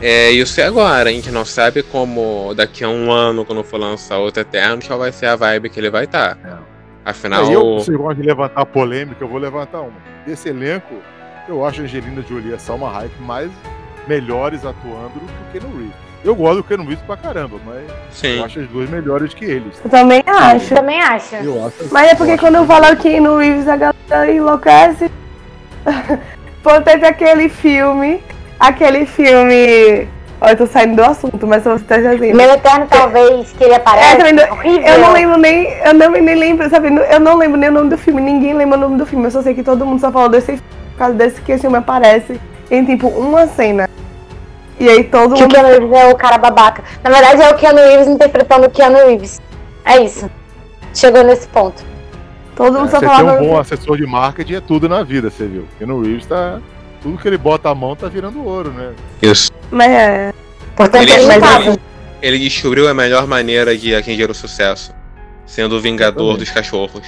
é, 0.00 0.30
isso 0.30 0.60
é 0.60 0.64
agora, 0.64 1.08
a 1.08 1.12
gente 1.12 1.30
não 1.30 1.44
sabe 1.44 1.82
como 1.82 2.52
daqui 2.54 2.84
a 2.84 2.88
um 2.88 3.10
ano, 3.10 3.44
quando 3.44 3.62
for 3.64 3.78
lançar 3.78 4.18
outro 4.18 4.40
Eterno, 4.42 4.82
qual 4.86 4.98
vai 4.98 5.12
ser 5.12 5.26
a 5.26 5.36
vibe 5.36 5.70
que 5.70 5.80
ele 5.80 5.90
vai 5.90 6.04
estar. 6.04 6.36
Tá. 6.36 6.48
É. 6.70 6.74
Afinal. 7.04 7.46
Aí 7.46 7.52
eu, 7.52 7.74
você 7.74 7.96
gosta 7.96 8.14
de 8.14 8.26
levantar 8.26 8.64
polêmica, 8.66 9.22
eu 9.22 9.28
vou 9.28 9.38
levantar 9.38 9.80
uma. 9.80 9.92
Desse 10.26 10.48
elenco, 10.48 10.94
eu 11.46 11.64
acho 11.64 11.82
a 11.82 11.84
Angelina 11.84 12.22
Jolie 12.22 12.50
e 12.50 12.54
a 12.54 12.58
Salma 12.58 12.90
Hayek 12.96 13.14
mais 13.20 13.50
melhores 14.08 14.64
atuando 14.64 15.14
do 15.14 15.26
que 15.52 15.58
o 15.58 15.60
Keanu 15.60 15.76
Reeves. 15.76 16.04
Eu 16.24 16.34
gosto 16.34 16.56
do 16.56 16.64
Keanu 16.64 16.84
Reeves 16.84 17.04
pra 17.04 17.16
caramba, 17.18 17.58
mas 17.64 17.84
Sim. 18.10 18.38
eu 18.38 18.44
acho 18.44 18.60
as 18.60 18.68
duas 18.68 18.88
melhores 18.88 19.34
que 19.34 19.44
eles. 19.44 19.78
Eu 19.84 19.90
também 19.90 20.22
acho. 20.26 20.72
Eu 20.72 20.76
também 20.78 21.00
acho. 21.00 21.34
Eu 21.34 21.66
acho 21.66 21.88
mas 21.92 22.10
é 22.10 22.14
porque 22.14 22.32
eu 22.32 22.38
quando 22.38 22.54
eu 22.54 22.66
falo 22.66 22.96
Keanu 22.96 23.36
Reeves, 23.36 23.68
a 23.68 23.76
galera 23.76 24.32
enlouquece. 24.32 25.10
Pô, 26.62 26.80
teve 26.80 27.06
aquele 27.06 27.50
filme 27.50 28.22
aquele 28.58 29.06
filme. 29.06 30.08
Olha, 30.40 30.52
eu 30.52 30.56
tô 30.56 30.66
saindo 30.66 30.96
do 30.96 31.02
assunto, 31.02 31.46
mas 31.46 31.62
você 31.62 31.84
tá 31.84 31.96
dizendo. 31.96 32.36
Meu 32.36 32.50
Eterno, 32.50 32.86
talvez, 32.88 33.52
que 33.52 33.64
ele 33.64 33.74
aparece. 33.74 34.22
É, 34.22 34.94
eu 34.94 34.98
não 35.00 35.12
lembro 35.12 35.38
nem. 35.38 35.72
Eu 35.84 35.94
não, 35.94 36.10
nem 36.10 36.34
lembro, 36.34 36.68
sabe? 36.68 36.88
Eu 36.88 37.20
não 37.20 37.36
lembro 37.36 37.58
nem 37.58 37.70
o 37.70 37.72
nome 37.72 37.90
do 37.90 37.98
filme. 37.98 38.20
Ninguém 38.20 38.54
lembra 38.54 38.76
o 38.76 38.80
nome 38.80 38.98
do 38.98 39.06
filme. 39.06 39.24
Eu 39.24 39.30
só 39.30 39.42
sei 39.42 39.54
que 39.54 39.62
todo 39.62 39.86
mundo 39.86 40.00
só 40.00 40.10
falou 40.10 40.28
desse 40.28 40.46
filme 40.46 40.62
por 40.92 40.98
causa 40.98 41.14
desse 41.14 41.40
que 41.40 41.52
esse 41.52 41.62
filme 41.62 41.76
aparece 41.76 42.40
em 42.70 42.84
tipo 42.84 43.08
uma 43.08 43.46
cena. 43.46 43.88
E 44.78 44.88
aí 44.88 45.04
todo 45.04 45.34
que 45.34 45.42
mundo. 45.42 45.50
o 45.50 45.54
Keanu 45.54 45.68
Reeves 45.68 45.92
é 45.92 46.12
o 46.12 46.16
cara 46.16 46.38
babaca. 46.38 46.82
Na 47.02 47.10
verdade, 47.10 47.42
é 47.42 47.50
o 47.50 47.56
Keanu 47.56 47.78
Reeves 47.78 48.08
interpretando 48.08 48.66
o 48.66 48.70
Keanu 48.70 48.96
Reeves. 49.06 49.40
É 49.84 50.00
isso. 50.02 50.30
Chegou 50.92 51.24
nesse 51.24 51.46
ponto. 51.48 51.84
Todo 52.56 52.78
mundo 52.78 52.88
é, 52.88 52.90
só 52.90 53.00
falava. 53.00 53.38
Ser 53.38 53.42
um 53.42 53.48
bom 53.48 53.58
assessor 53.58 53.96
de 53.96 54.06
marketing 54.06 54.54
é 54.54 54.60
tudo 54.60 54.88
na 54.88 55.02
vida, 55.02 55.30
você 55.30 55.46
viu? 55.46 55.64
Keanu 55.78 56.02
Reeves 56.02 56.26
tá 56.26 56.60
tudo 57.04 57.18
que 57.18 57.28
ele 57.28 57.36
bota 57.36 57.68
a 57.68 57.74
mão 57.74 57.94
tá 57.94 58.08
virando 58.08 58.42
ouro, 58.42 58.72
né? 58.72 58.94
Isso. 59.20 59.52
Mas 59.70 59.90
é. 59.90 60.32
Ele, 60.94 61.06
descobriu, 61.06 61.78
ele 62.22 62.38
descobriu 62.38 62.88
a 62.88 62.94
melhor 62.94 63.26
maneira 63.26 63.76
de 63.76 63.94
atingir 63.94 64.30
o 64.30 64.34
sucesso, 64.34 64.94
sendo 65.44 65.76
o 65.76 65.80
vingador 65.80 66.38
dos 66.38 66.50
cachorros. 66.50 67.06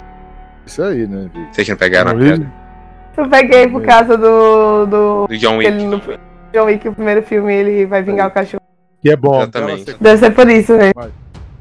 Isso 0.67 0.83
aí, 0.83 1.07
né? 1.07 1.31
Vocês 1.51 1.67
não 1.67 1.77
pegaram 1.77 2.11
a 2.11 2.15
pedra? 2.15 2.53
Eu 3.17 3.27
peguei 3.31 3.67
por 3.69 3.83
causa 3.83 4.19
do. 4.19 4.85
Do, 4.85 5.27
do 5.29 5.39
John 5.39 5.57
Wick. 5.57 5.71
Ele, 5.71 5.85
no 5.85 5.99
John 6.53 6.67
Wick, 6.67 6.87
o 6.87 6.95
primeiro 6.95 7.23
filme, 7.23 7.55
ele 7.55 7.87
vai 7.87 8.03
vingar 8.03 8.29
o 8.29 8.31
cachorro. 8.31 8.63
Que 9.03 9.11
é 9.11 9.17
bom. 9.17 9.41
Exatamente. 9.41 9.97
Deve 9.99 10.19
ser 10.19 10.31
por 10.33 10.51
isso, 10.51 10.77
né? 10.77 10.93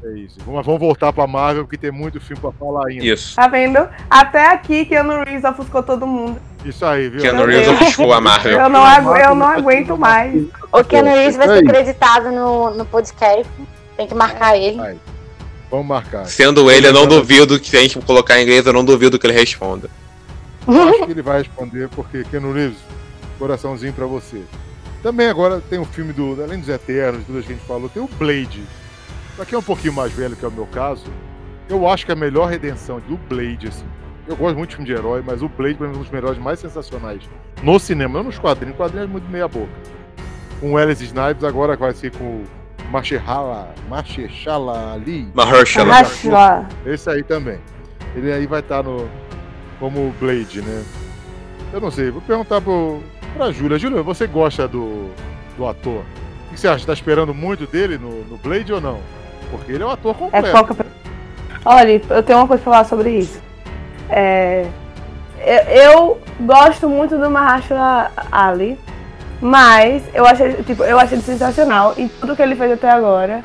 É 0.04 0.10
isso. 0.10 0.38
Vamos, 0.44 0.66
vamos 0.66 0.80
voltar 0.80 1.10
pra 1.10 1.26
Marvel, 1.26 1.64
porque 1.64 1.78
tem 1.78 1.90
muito 1.90 2.20
filme 2.20 2.42
pra 2.42 2.52
falar 2.52 2.88
ainda. 2.88 3.02
Isso. 3.02 3.34
Tá 3.34 3.48
vendo? 3.48 3.88
Até 4.10 4.52
aqui 4.52 4.84
Keanu 4.84 5.24
Reeves 5.24 5.44
ofuscou 5.44 5.82
todo 5.82 6.06
mundo. 6.06 6.38
Isso 6.66 6.84
aí, 6.84 7.08
viu? 7.08 7.20
Keanu 7.20 7.44
Reeves 7.46 7.68
ofuscou 7.68 8.12
a 8.12 8.20
Marvel. 8.20 8.58
Eu 8.58 8.68
não, 8.68 8.84
agu- 8.84 9.16
eu 9.16 9.34
não 9.34 9.46
aguento 9.46 9.96
mais. 9.96 10.44
O 10.72 10.82
Keanu 10.84 11.08
Reeves 11.10 11.36
vai 11.36 11.46
ser 11.46 11.52
aí. 11.54 11.58
acreditado 11.60 12.30
no, 12.32 12.70
no 12.74 12.84
podcast. 12.84 13.46
Tem 13.96 14.06
que 14.06 14.14
marcar 14.14 14.56
ele. 14.56 14.76
Vai. 14.76 14.96
Vamos 15.70 15.86
marcar. 15.86 16.26
Sendo 16.26 16.70
ele, 16.70 16.86
eu 16.88 16.92
não 16.92 17.06
duvido 17.06 17.58
que 17.58 17.68
se 17.68 17.76
a 17.76 17.80
gente 17.80 17.98
colocar 18.00 18.38
em 18.38 18.42
inglês, 18.42 18.66
eu 18.66 18.72
não 18.72 18.84
duvido 18.84 19.18
que 19.18 19.26
ele 19.26 19.32
responda. 19.34 19.88
Acho 20.66 21.04
que 21.06 21.10
ele 21.12 21.22
vai 21.22 21.38
responder, 21.38 21.88
porque 21.90 22.24
Keanu 22.24 22.52
Reeves, 22.52 22.78
coraçãozinho 23.38 23.92
pra 23.92 24.06
você. 24.06 24.42
Também 25.02 25.28
agora 25.28 25.60
tem 25.70 25.78
um 25.78 25.84
filme 25.84 26.12
do. 26.12 26.42
Além 26.42 26.58
dos 26.58 26.68
Eternos, 26.68 27.24
tudo 27.26 27.40
que 27.42 27.52
a 27.52 27.54
gente 27.56 27.64
falou, 27.66 27.88
tem 27.88 28.02
o 28.02 28.08
Blade. 28.18 28.62
Pra 29.36 29.44
quem 29.46 29.54
é 29.54 29.58
um 29.58 29.62
pouquinho 29.62 29.92
mais 29.92 30.12
velho, 30.12 30.34
que 30.34 30.44
é 30.44 30.48
o 30.48 30.52
meu 30.52 30.66
caso, 30.66 31.04
eu 31.68 31.88
acho 31.88 32.04
que 32.06 32.12
a 32.12 32.16
melhor 32.16 32.48
redenção 32.48 32.98
do 33.00 33.16
Blade, 33.16 33.68
assim. 33.68 33.84
Eu 34.28 34.36
gosto 34.36 34.56
muito 34.56 34.70
de 34.70 34.76
filme 34.76 34.90
de 34.90 34.96
herói, 34.96 35.22
mas 35.24 35.40
o 35.42 35.48
Blade, 35.48 35.74
pra 35.74 35.86
mim, 35.86 35.94
é 35.94 35.96
um 35.98 36.02
dos 36.02 36.10
melhores 36.10 36.38
mais 36.38 36.58
sensacionais 36.58 37.22
no 37.62 37.78
cinema, 37.78 38.18
não 38.18 38.24
nos 38.24 38.38
quadrinhos. 38.38 38.76
Quadrinhos 38.76 39.08
é 39.08 39.10
muito 39.12 39.28
meia-boca. 39.30 39.70
Com 40.60 40.72
o 40.72 40.76
Alice 40.78 41.04
Snipes, 41.04 41.44
agora 41.44 41.76
vai 41.76 41.92
ser 41.92 42.10
com 42.16 42.24
o 42.24 42.44
Mahershala, 42.90 43.72
Mahershala 43.88 44.94
Ali. 44.94 45.28
Mahershala. 45.34 46.68
Esse 46.84 47.08
aí 47.10 47.22
também. 47.22 47.58
Ele 48.14 48.32
aí 48.32 48.46
vai 48.46 48.60
estar 48.60 48.82
no 48.82 49.08
como 49.78 50.12
Blade, 50.18 50.60
né? 50.62 50.82
Eu 51.72 51.80
não 51.80 51.90
sei, 51.90 52.10
vou 52.10 52.22
perguntar 52.22 52.60
pro, 52.60 53.00
pra 53.36 53.52
Júlia. 53.52 53.78
Júlia, 53.78 54.02
você 54.02 54.26
gosta 54.26 54.66
do, 54.66 55.10
do 55.56 55.66
ator? 55.66 56.02
O 56.48 56.54
que 56.54 56.58
você 56.60 56.66
acha? 56.68 56.86
Tá 56.86 56.94
esperando 56.94 57.34
muito 57.34 57.66
dele 57.66 57.98
no, 57.98 58.24
no 58.24 58.38
Blade 58.38 58.72
ou 58.72 58.80
não? 58.80 58.98
Porque 59.50 59.72
ele 59.72 59.82
é 59.82 59.86
um 59.86 59.90
ator 59.90 60.14
completo. 60.14 60.46
é- 60.46 60.50
Olha, 61.64 62.00
eu 62.10 62.22
tenho 62.22 62.38
uma 62.38 62.48
coisa 62.48 62.62
pra 62.62 62.72
falar 62.72 62.84
sobre 62.84 63.10
isso. 63.18 63.40
É, 64.10 64.66
eu, 65.44 65.82
eu 65.82 66.20
gosto 66.40 66.88
muito 66.88 67.18
do 67.18 67.30
Mahershala 67.30 68.10
Ali, 68.30 68.78
mas 69.40 70.02
eu 70.14 70.26
achei, 70.26 70.54
tipo, 70.62 70.82
eu 70.82 70.98
achei 70.98 71.16
ele 71.16 71.24
sensacional 71.24 71.94
em 71.96 72.08
tudo 72.08 72.34
que 72.34 72.42
ele 72.42 72.56
fez 72.56 72.72
até 72.72 72.90
agora. 72.90 73.44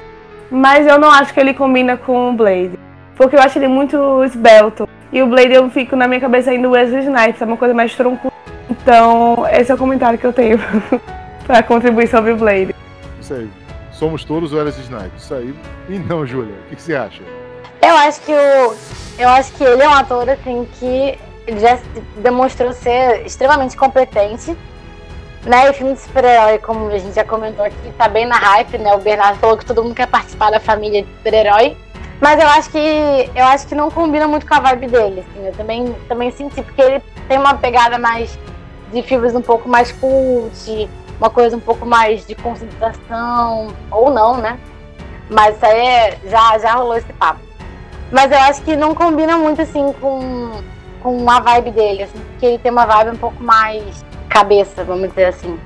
Mas 0.50 0.86
eu 0.86 1.00
não 1.00 1.10
acho 1.10 1.34
que 1.34 1.40
ele 1.40 1.54
combina 1.54 1.96
com 1.96 2.30
o 2.30 2.34
Blade. 2.34 2.78
Porque 3.16 3.36
eu 3.36 3.42
acho 3.42 3.58
ele 3.58 3.68
muito 3.68 4.24
esbelto. 4.24 4.88
E 5.12 5.22
o 5.22 5.28
Blade 5.28 5.54
eu 5.54 5.70
fico 5.70 5.96
na 5.96 6.08
minha 6.08 6.20
cabeça 6.20 6.52
ainda 6.52 6.68
o 6.68 6.72
Wesley 6.72 7.04
Snipes, 7.04 7.42
é 7.42 7.46
uma 7.46 7.58
coisa 7.58 7.74
mais 7.74 7.96
troncuda. 7.96 8.34
Então, 8.70 9.46
esse 9.52 9.72
é 9.72 9.76
o 9.76 9.78
comentário 9.78 10.18
que 10.18 10.26
eu 10.26 10.34
tenho 10.34 10.58
pra 11.46 11.62
contribuir 11.62 12.08
sobre 12.08 12.32
o 12.32 12.38
Blade. 12.38 12.74
Isso 13.20 13.34
aí. 13.34 13.50
Somos 13.92 14.24
todos 14.24 14.54
o 14.54 14.60
Alice 14.60 14.82
Snipes. 14.82 15.24
Isso 15.24 15.34
aí. 15.36 15.54
E 15.90 16.00
não, 16.00 16.26
Júlia, 16.26 16.56
o 16.72 16.76
que 16.76 16.82
você 16.82 16.96
acha? 16.96 17.22
Eu 17.82 17.96
acho 17.96 18.22
que 18.22 18.32
o. 18.32 18.76
Eu 19.18 19.30
acho 19.30 19.52
que 19.54 19.64
ele 19.64 19.84
é 19.84 19.90
um 19.90 19.94
ator 19.94 20.30
assim 20.30 20.68
que 20.80 21.18
ele 21.46 21.60
já 21.60 21.78
demonstrou 22.18 22.72
ser 22.74 23.26
extremamente 23.26 23.76
competente. 23.76 24.56
Né? 25.44 25.70
E 25.70 25.74
filme 25.74 25.94
de 25.94 26.00
super-herói, 26.00 26.60
como 26.60 26.88
a 26.90 26.98
gente 27.00 27.16
já 27.16 27.24
comentou 27.24 27.66
aqui, 27.66 27.92
tá 27.98 28.08
bem 28.08 28.28
na 28.28 28.38
hype, 28.38 28.78
né? 28.78 28.94
O 28.94 29.00
Bernardo 29.00 29.40
falou 29.40 29.58
que 29.58 29.66
todo 29.66 29.84
mundo 29.84 29.96
quer 29.96 30.08
participar 30.08 30.52
da 30.52 30.60
família 30.60 31.02
de 31.02 31.10
super-herói. 31.18 31.76
Mas 32.20 32.40
eu 32.40 32.48
acho 32.48 32.70
que 32.70 33.32
eu 33.36 33.46
acho 33.46 33.66
que 33.66 33.74
não 33.74 33.90
combina 33.90 34.28
muito 34.28 34.46
com 34.46 34.54
a 34.54 34.60
vibe 34.60 34.88
dele, 34.88 35.26
assim. 35.28 35.48
Eu 35.48 35.54
também, 35.54 35.96
também 36.08 36.30
senti, 36.30 36.62
porque 36.62 36.80
ele 36.80 37.02
tem 37.28 37.40
uma 37.40 37.56
pegada 37.56 37.98
mais 37.98 38.38
de 38.94 39.02
filmes 39.02 39.34
um 39.34 39.42
pouco 39.42 39.68
mais 39.68 39.92
cult, 39.92 40.90
uma 41.18 41.32
coisa 41.32 41.58
um 41.58 41.60
pouco 41.60 41.88
mais 41.88 42.24
de 42.28 42.36
concentração, 42.36 43.74
ou 43.90 44.12
não, 44.12 44.38
né? 44.38 44.60
Mas 45.28 45.56
isso 45.56 45.66
aí 45.66 45.88
é- 45.88 46.18
já, 46.26 46.58
já 46.60 46.74
rolou 46.74 46.98
esse 46.98 47.12
papo. 47.14 47.40
Mas 48.12 48.32
eu 48.32 48.38
acho 48.40 48.62
que 48.64 48.76
não 48.76 48.94
combina 48.94 49.38
muito 49.38 49.62
assim 49.62 49.94
com, 50.02 50.52
com 51.02 51.30
a 51.30 51.40
vibe 51.40 51.72
dele, 51.72 52.04
assim, 52.04 52.20
porque 52.20 52.46
ele 52.46 52.58
tem 52.60 52.72
uma 52.72 52.86
vibe 52.86 53.12
um 53.12 53.18
pouco 53.18 53.42
mais 53.42 54.04
cabeça, 54.30 54.84
vamos 54.84 55.10
dizer 55.10 55.26
assim. 55.26 55.60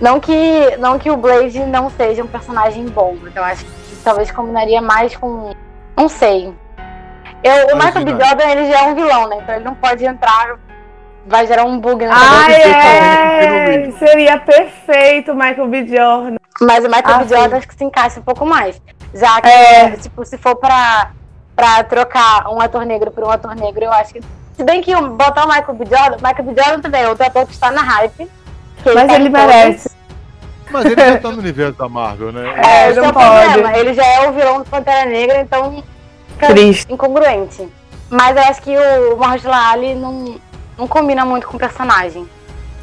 Não 0.00 0.18
que, 0.20 0.76
não 0.78 0.98
que 0.98 1.10
o 1.10 1.16
Blade 1.16 1.60
não 1.60 1.88
seja 1.90 2.22
um 2.22 2.26
personagem 2.26 2.84
bom, 2.86 3.16
mas 3.22 3.34
eu 3.34 3.44
acho 3.44 3.64
que 3.64 3.96
talvez 4.04 4.30
combinaria 4.30 4.82
mais 4.82 5.16
com. 5.16 5.52
Não 5.96 6.08
sei. 6.08 6.52
Eu, 7.42 7.74
o 7.74 7.76
Michael 7.76 8.04
B. 8.04 8.10
Jordan 8.12 8.44
ele 8.50 8.70
já 8.72 8.80
é 8.80 8.82
um 8.88 8.94
vilão, 8.94 9.28
né? 9.28 9.36
Então 9.42 9.54
ele 9.54 9.64
não 9.64 9.74
pode 9.74 10.04
entrar. 10.04 10.58
Vai 11.26 11.46
gerar 11.46 11.64
um 11.64 11.78
bug 11.78 12.04
na 12.04 12.14
Ai, 12.14 12.52
cabeça. 12.60 12.68
é! 12.76 13.90
Seria 13.98 14.38
perfeito, 14.38 15.34
Michael 15.34 15.68
B. 15.68 15.86
Jordan. 15.86 16.36
Mas 16.60 16.84
o 16.84 16.88
Michael 16.88 17.04
Ah, 17.20 17.24
B. 17.24 17.34
Jordan 17.34 17.56
acho 17.56 17.68
que 17.68 17.74
se 17.74 17.84
encaixa 17.84 18.20
um 18.20 18.22
pouco 18.22 18.44
mais. 18.44 18.80
Já 19.14 19.40
que, 19.40 19.48
É. 19.48 19.90
tipo, 19.92 20.22
se 20.26 20.36
for 20.36 20.56
pra, 20.56 21.12
pra 21.56 21.82
trocar 21.84 22.48
um 22.48 22.60
ator 22.60 22.84
negro 22.84 23.10
por 23.10 23.24
um 23.24 23.30
ator 23.30 23.54
negro, 23.54 23.84
eu 23.84 23.92
acho 23.92 24.12
que. 24.14 24.20
Se 24.56 24.62
bem 24.62 24.80
que 24.80 24.94
botar 24.94 25.44
o 25.44 25.48
Michael 25.48 25.74
B. 25.74 25.84
Jordan, 25.86 26.16
Michael 26.16 26.44
B. 26.44 26.62
Jordan 26.62 26.80
também 26.80 27.02
é 27.02 27.08
outro 27.08 27.26
ator 27.26 27.44
que 27.46 27.52
está 27.52 27.70
na 27.72 27.82
hype. 27.82 28.28
Mas 28.94 29.12
ele 29.12 29.28
merece. 29.28 29.90
Mas 30.70 30.84
ele 30.86 30.96
já 30.96 31.18
tá 31.18 31.30
no 31.30 31.38
universo 31.40 31.72
da 31.78 31.88
Marvel, 31.88 32.32
né? 32.32 32.42
É, 32.62 32.66
É, 32.86 32.90
esse 32.90 33.00
não 33.00 33.06
é 33.06 33.10
o 33.10 33.12
pode. 33.12 33.44
problema. 33.52 33.76
Ele 33.78 33.94
já 33.94 34.04
é 34.06 34.28
o 34.28 34.32
vilão 34.32 34.58
do 34.58 34.64
Pantera 34.64 35.08
Negra, 35.10 35.40
então 35.40 35.82
fica 36.28 36.46
Triste. 36.48 36.92
incongruente. 36.92 37.68
Mas 38.10 38.36
eu 38.36 38.42
acho 38.44 38.62
que 38.62 38.76
o 38.76 39.16
Mahershala 39.16 39.70
Ali 39.72 39.94
não, 39.94 40.36
não 40.78 40.86
combina 40.86 41.24
muito 41.24 41.46
com 41.48 41.56
o 41.56 41.60
personagem. 41.60 42.28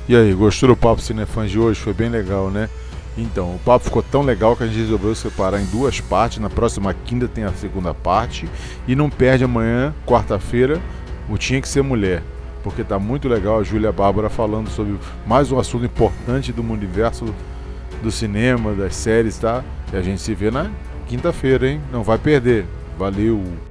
E 0.10 0.16
aí, 0.16 0.34
gostou 0.34 0.70
do 0.70 0.76
Papo 0.76 1.00
Cinefãs 1.00 1.50
de 1.50 1.58
hoje? 1.60 1.80
Foi 1.80 1.94
bem 1.94 2.10
legal, 2.10 2.50
né? 2.50 2.68
Então, 3.17 3.56
o 3.56 3.60
papo 3.60 3.86
ficou 3.86 4.02
tão 4.02 4.21
legal 4.21 4.56
que 4.56 4.63
a 4.63 4.67
gente 4.67 4.80
resolveu 4.80 5.13
separar 5.13 5.62
em 5.62 5.65
duas 5.65 6.00
partes. 6.00 6.39
Na 6.39 6.50
próxima 6.50 6.93
quinta 6.93 7.28
tem 7.28 7.43
a 7.43 7.52
segunda 7.52 7.93
parte. 7.93 8.50
E 8.88 8.95
não 8.95 9.10
perde 9.10 9.43
amanhã, 9.43 9.93
quarta-feira, 10.06 10.80
o 11.30 11.38
Tinha 11.38 11.62
Que 11.62 11.67
Ser 11.67 11.82
Mulher. 11.82 12.24
Porque 12.63 12.84
tá 12.84 13.00
muito 13.00 13.28
legal 13.28 13.60
a 13.60 13.63
Júlia 13.63 13.91
Bárbara 13.91 14.30
falando 14.30 14.69
sobre 14.69 14.97
mais 15.26 15.52
um 15.52 15.60
assunto 15.60 15.86
importante 15.86 16.54
do 16.54 16.62
universo 16.62 17.34
do 18.02 18.12
cinema, 18.12 18.74
das 18.74 18.95
séries, 18.95 19.38
tá? 19.38 19.63
E 19.91 19.97
a 19.97 20.02
gente 20.02 20.21
se 20.21 20.34
vê 20.34 20.52
na 20.52 20.69
quinta-feira, 21.08 21.67
hein? 21.67 21.82
Não 21.91 22.04
vai 22.04 22.17
perder. 22.17 22.65
Valeu! 22.97 23.71